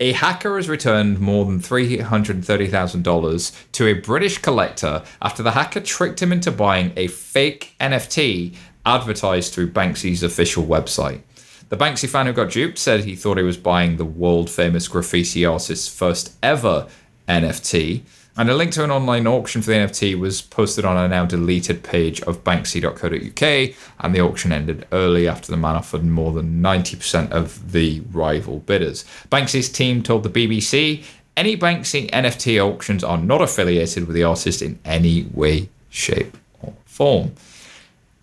[0.00, 6.20] a hacker has returned more than $330,000 to a British collector after the hacker tricked
[6.20, 11.20] him into buying a fake NFT advertised through Banksy's official website.
[11.68, 14.88] The Banksy fan who got duped said he thought he was buying the world famous
[14.88, 16.88] graffiti artist's first ever
[17.28, 18.02] NFT,
[18.36, 21.24] and a link to an online auction for the NFT was posted on a now
[21.24, 26.60] deleted page of banksy.co.uk, and the auction ended early after the man offered more than
[26.60, 29.04] 90% of the rival bidders.
[29.30, 31.04] Banksy's team told the BBC
[31.36, 36.74] any Banksy NFT auctions are not affiliated with the artist in any way, shape, or
[36.86, 37.32] form.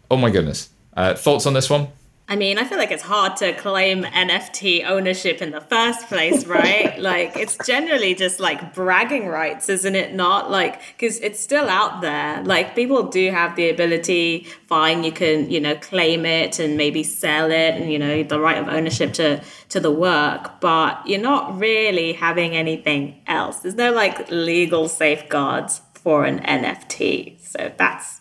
[0.09, 0.69] Oh my goodness.
[0.95, 1.87] Uh, thoughts on this one?
[2.31, 6.45] I mean, I feel like it's hard to claim NFT ownership in the first place,
[6.45, 6.97] right?
[7.11, 10.49] like, it's generally just like bragging rights, isn't it not?
[10.49, 12.41] Like, because it's still out there.
[12.45, 17.03] Like, people do have the ability, fine, you can, you know, claim it and maybe
[17.03, 21.19] sell it and, you know, the right of ownership to, to the work, but you're
[21.19, 23.57] not really having anything else.
[23.57, 27.41] There's no like legal safeguards for an NFT.
[27.41, 28.20] So that's,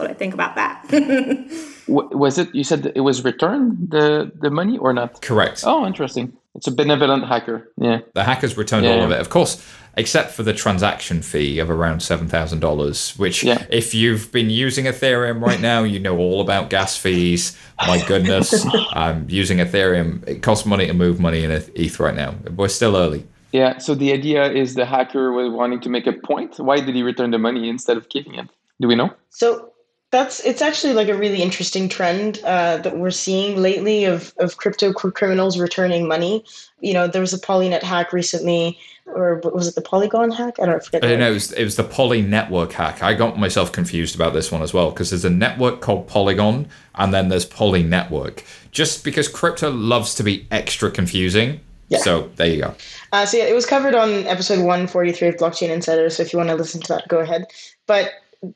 [0.00, 0.84] what I think about that.
[1.90, 5.20] was it you said it was returned the the money or not?
[5.22, 5.62] Correct.
[5.66, 6.32] Oh interesting.
[6.54, 8.00] It's a benevolent hacker yeah.
[8.14, 9.64] The hackers returned yeah, all of it of course
[9.96, 13.66] except for the transaction fee of around $7000 which yeah.
[13.70, 17.56] if you've been using ethereum right now you know all about gas fees.
[17.86, 18.64] My goodness.
[18.92, 22.34] I'm um, using ethereum it costs money to move money in eth right now.
[22.56, 23.26] We're still early.
[23.52, 26.58] Yeah so the idea is the hacker was wanting to make a point.
[26.58, 28.48] Why did he return the money instead of keeping it?
[28.80, 29.10] Do we know?
[29.28, 29.69] So
[30.10, 34.56] that's it's actually like a really interesting trend uh, that we're seeing lately of of
[34.56, 36.44] crypto criminals returning money.
[36.80, 40.58] You know, there was a Polynet hack recently, or was it the Polygon hack?
[40.60, 41.04] I don't forget.
[41.04, 43.04] I know it was it was the Poly network hack.
[43.04, 46.66] I got myself confused about this one as well because there's a network called Polygon
[46.96, 48.44] and then there's Poly network.
[48.72, 51.60] Just because crypto loves to be extra confusing.
[51.88, 51.98] Yeah.
[51.98, 52.74] So there you go.
[53.12, 56.08] Uh, so yeah, it was covered on episode 143 of Blockchain Insider.
[56.10, 57.46] So if you want to listen to that, go ahead.
[57.86, 58.12] But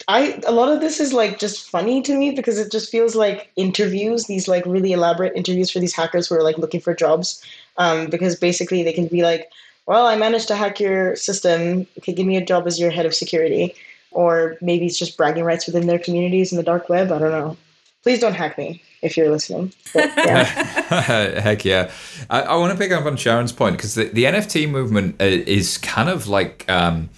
[0.08, 3.14] I a lot of this is like just funny to me because it just feels
[3.14, 6.94] like interviews, these like really elaborate interviews for these hackers who are like looking for
[6.94, 7.44] jobs.
[7.76, 9.50] Um, because basically they can be like,
[9.86, 11.86] well, I managed to hack your system.
[11.98, 13.74] Okay, give me a job as your head of security.
[14.10, 17.12] Or maybe it's just bragging rights within their communities in the dark web.
[17.12, 17.56] I don't know.
[18.02, 19.72] Please don't hack me if you're listening.
[19.92, 20.44] But, yeah.
[21.40, 21.90] Heck yeah.
[22.30, 25.24] I, I want to pick up on Sharon's point because the, the NFT movement uh,
[25.24, 26.64] is kind of like.
[26.70, 27.10] Um,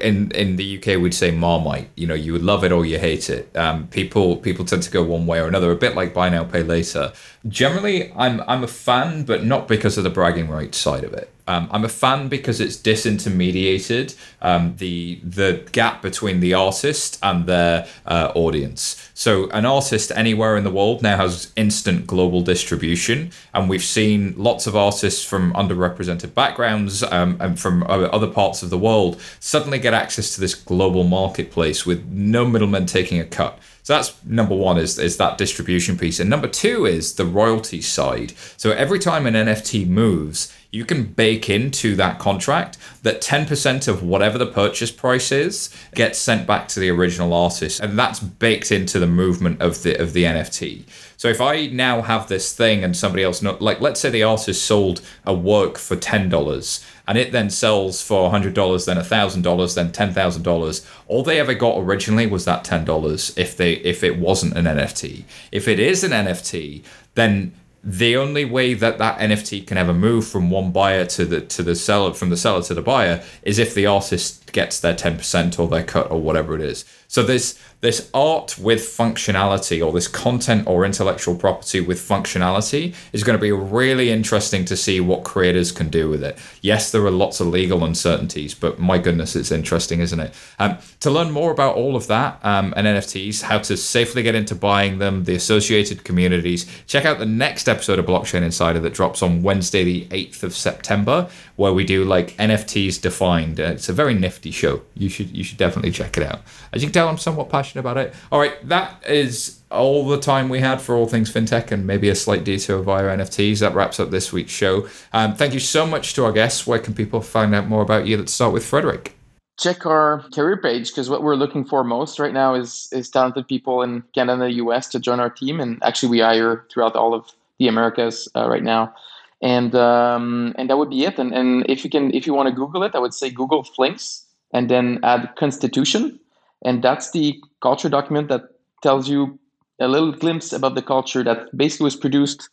[0.00, 1.88] in in the UK we'd say marmite.
[1.96, 3.54] You know, you would love it or you hate it.
[3.56, 6.44] Um, people people tend to go one way or another, a bit like buy now
[6.44, 7.12] pay later.
[7.48, 11.30] Generally, I'm I'm a fan, but not because of the bragging rights side of it.
[11.48, 17.46] Um, I'm a fan because it's disintermediated um, the the gap between the artist and
[17.46, 19.10] their uh, audience.
[19.14, 24.34] So an artist anywhere in the world now has instant global distribution, and we've seen
[24.36, 29.78] lots of artists from underrepresented backgrounds um, and from other parts of the world suddenly
[29.78, 33.58] get access to this global marketplace with no middlemen taking a cut.
[33.86, 36.18] So that's number one is, is that distribution piece.
[36.18, 38.32] And number two is the royalty side.
[38.56, 44.02] So every time an NFT moves, you can bake into that contract that 10% of
[44.02, 47.80] whatever the purchase price is gets sent back to the original artist.
[47.80, 50.84] And that's baked into the movement of the of the NFT.
[51.16, 54.22] So if I now have this thing and somebody else know, like let's say the
[54.22, 59.02] artist sold a work for ten dollars and it then sells for hundred dollars, then
[59.02, 60.86] thousand dollars, then ten thousand dollars.
[61.08, 64.66] All they ever got originally was that ten dollars if they if it wasn't an
[64.66, 65.24] NFT.
[65.50, 67.54] If it is an NFT, then
[67.88, 71.62] the only way that that NFT can ever move from one buyer to the to
[71.62, 75.58] the seller from the seller to the buyer is if the artist gets their 10%
[75.60, 76.84] or their cut or whatever it is.
[77.08, 83.22] So this this art with functionality or this content or intellectual property with functionality is
[83.22, 86.38] going to be really interesting to see what creators can do with it.
[86.62, 90.34] Yes, there are lots of legal uncertainties, but my goodness, it's interesting, isn't it?
[90.58, 94.34] Um, to learn more about all of that um, and NFTs, how to safely get
[94.34, 98.94] into buying them, the associated communities, check out the next episode of Blockchain Insider that
[98.94, 103.60] drops on Wednesday, the 8th of September, where we do like NFTs defined.
[103.60, 104.82] Uh, it's a very nifty show.
[104.94, 106.40] You should you should definitely check it out.
[106.72, 108.14] As you can tell, I'm somewhat passionate about it.
[108.32, 112.08] All right, that is all the time we had for all things fintech and maybe
[112.08, 113.60] a slight detour via NFTs.
[113.60, 114.88] That wraps up this week's show.
[115.12, 116.66] Um, thank you so much to our guests.
[116.66, 118.16] Where can people find out more about you?
[118.16, 119.14] Let's start with Frederick.
[119.58, 123.48] Check our career page because what we're looking for most right now is is talented
[123.48, 125.60] people in Canada and the US to join our team.
[125.60, 127.24] And actually, we hire throughout all of
[127.58, 128.94] the Americas uh, right now
[129.42, 131.18] and um, and that would be it.
[131.18, 133.64] And and if you can, if you want to Google it, I would say Google
[133.64, 136.18] Flinks and then add Constitution,
[136.64, 138.42] and that's the culture document that
[138.82, 139.38] tells you
[139.80, 142.48] a little glimpse about the culture that basically was produced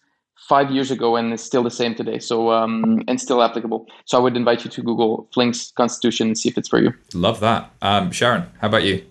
[0.48, 2.20] five years ago and is still the same today.
[2.20, 3.88] So um, and still applicable.
[4.06, 6.94] So I would invite you to Google Flinks Constitution and see if it's for you.
[7.14, 8.44] Love that, um, Sharon.
[8.60, 9.06] How about you?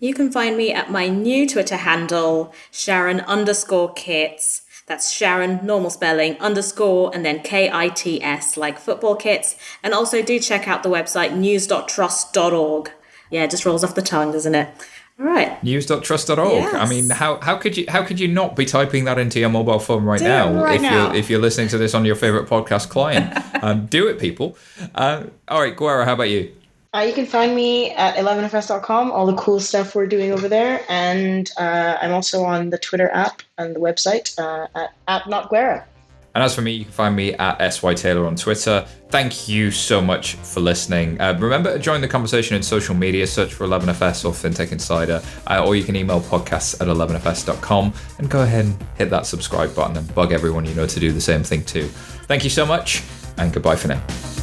[0.00, 4.62] You can find me at my new Twitter handle, Sharon underscore Kits.
[4.88, 9.56] That's Sharon, normal spelling, underscore, and then K I T S, like football kits.
[9.80, 12.90] And also do check out the website news.trust.org.
[13.32, 14.68] Yeah, it just rolls off the tongue, doesn't it?
[15.18, 15.62] All right.
[15.62, 16.38] News.trust.org.
[16.38, 16.74] Yes.
[16.74, 19.48] I mean, how, how could you how could you not be typing that into your
[19.48, 21.06] mobile phone right do now right if now.
[21.06, 23.36] you're if you're listening to this on your favorite podcast client?
[23.62, 24.56] um, do it, people.
[24.94, 26.54] Uh, all right, Gwera, how about you?
[26.94, 30.84] Uh, you can find me at 11fs.com, all the cool stuff we're doing over there.
[30.90, 35.84] And uh, I'm also on the Twitter app and the website uh, at, at NotGwera.
[36.34, 38.86] And as for me, you can find me at SY Taylor on Twitter.
[39.08, 41.20] Thank you so much for listening.
[41.20, 45.22] Uh, remember to join the conversation in social media, search for 11FS or FinTech Insider,
[45.46, 49.74] uh, or you can email podcasts at 11FS.com and go ahead and hit that subscribe
[49.74, 51.88] button and bug everyone you know to do the same thing too.
[52.28, 53.02] Thank you so much,
[53.36, 54.41] and goodbye for now.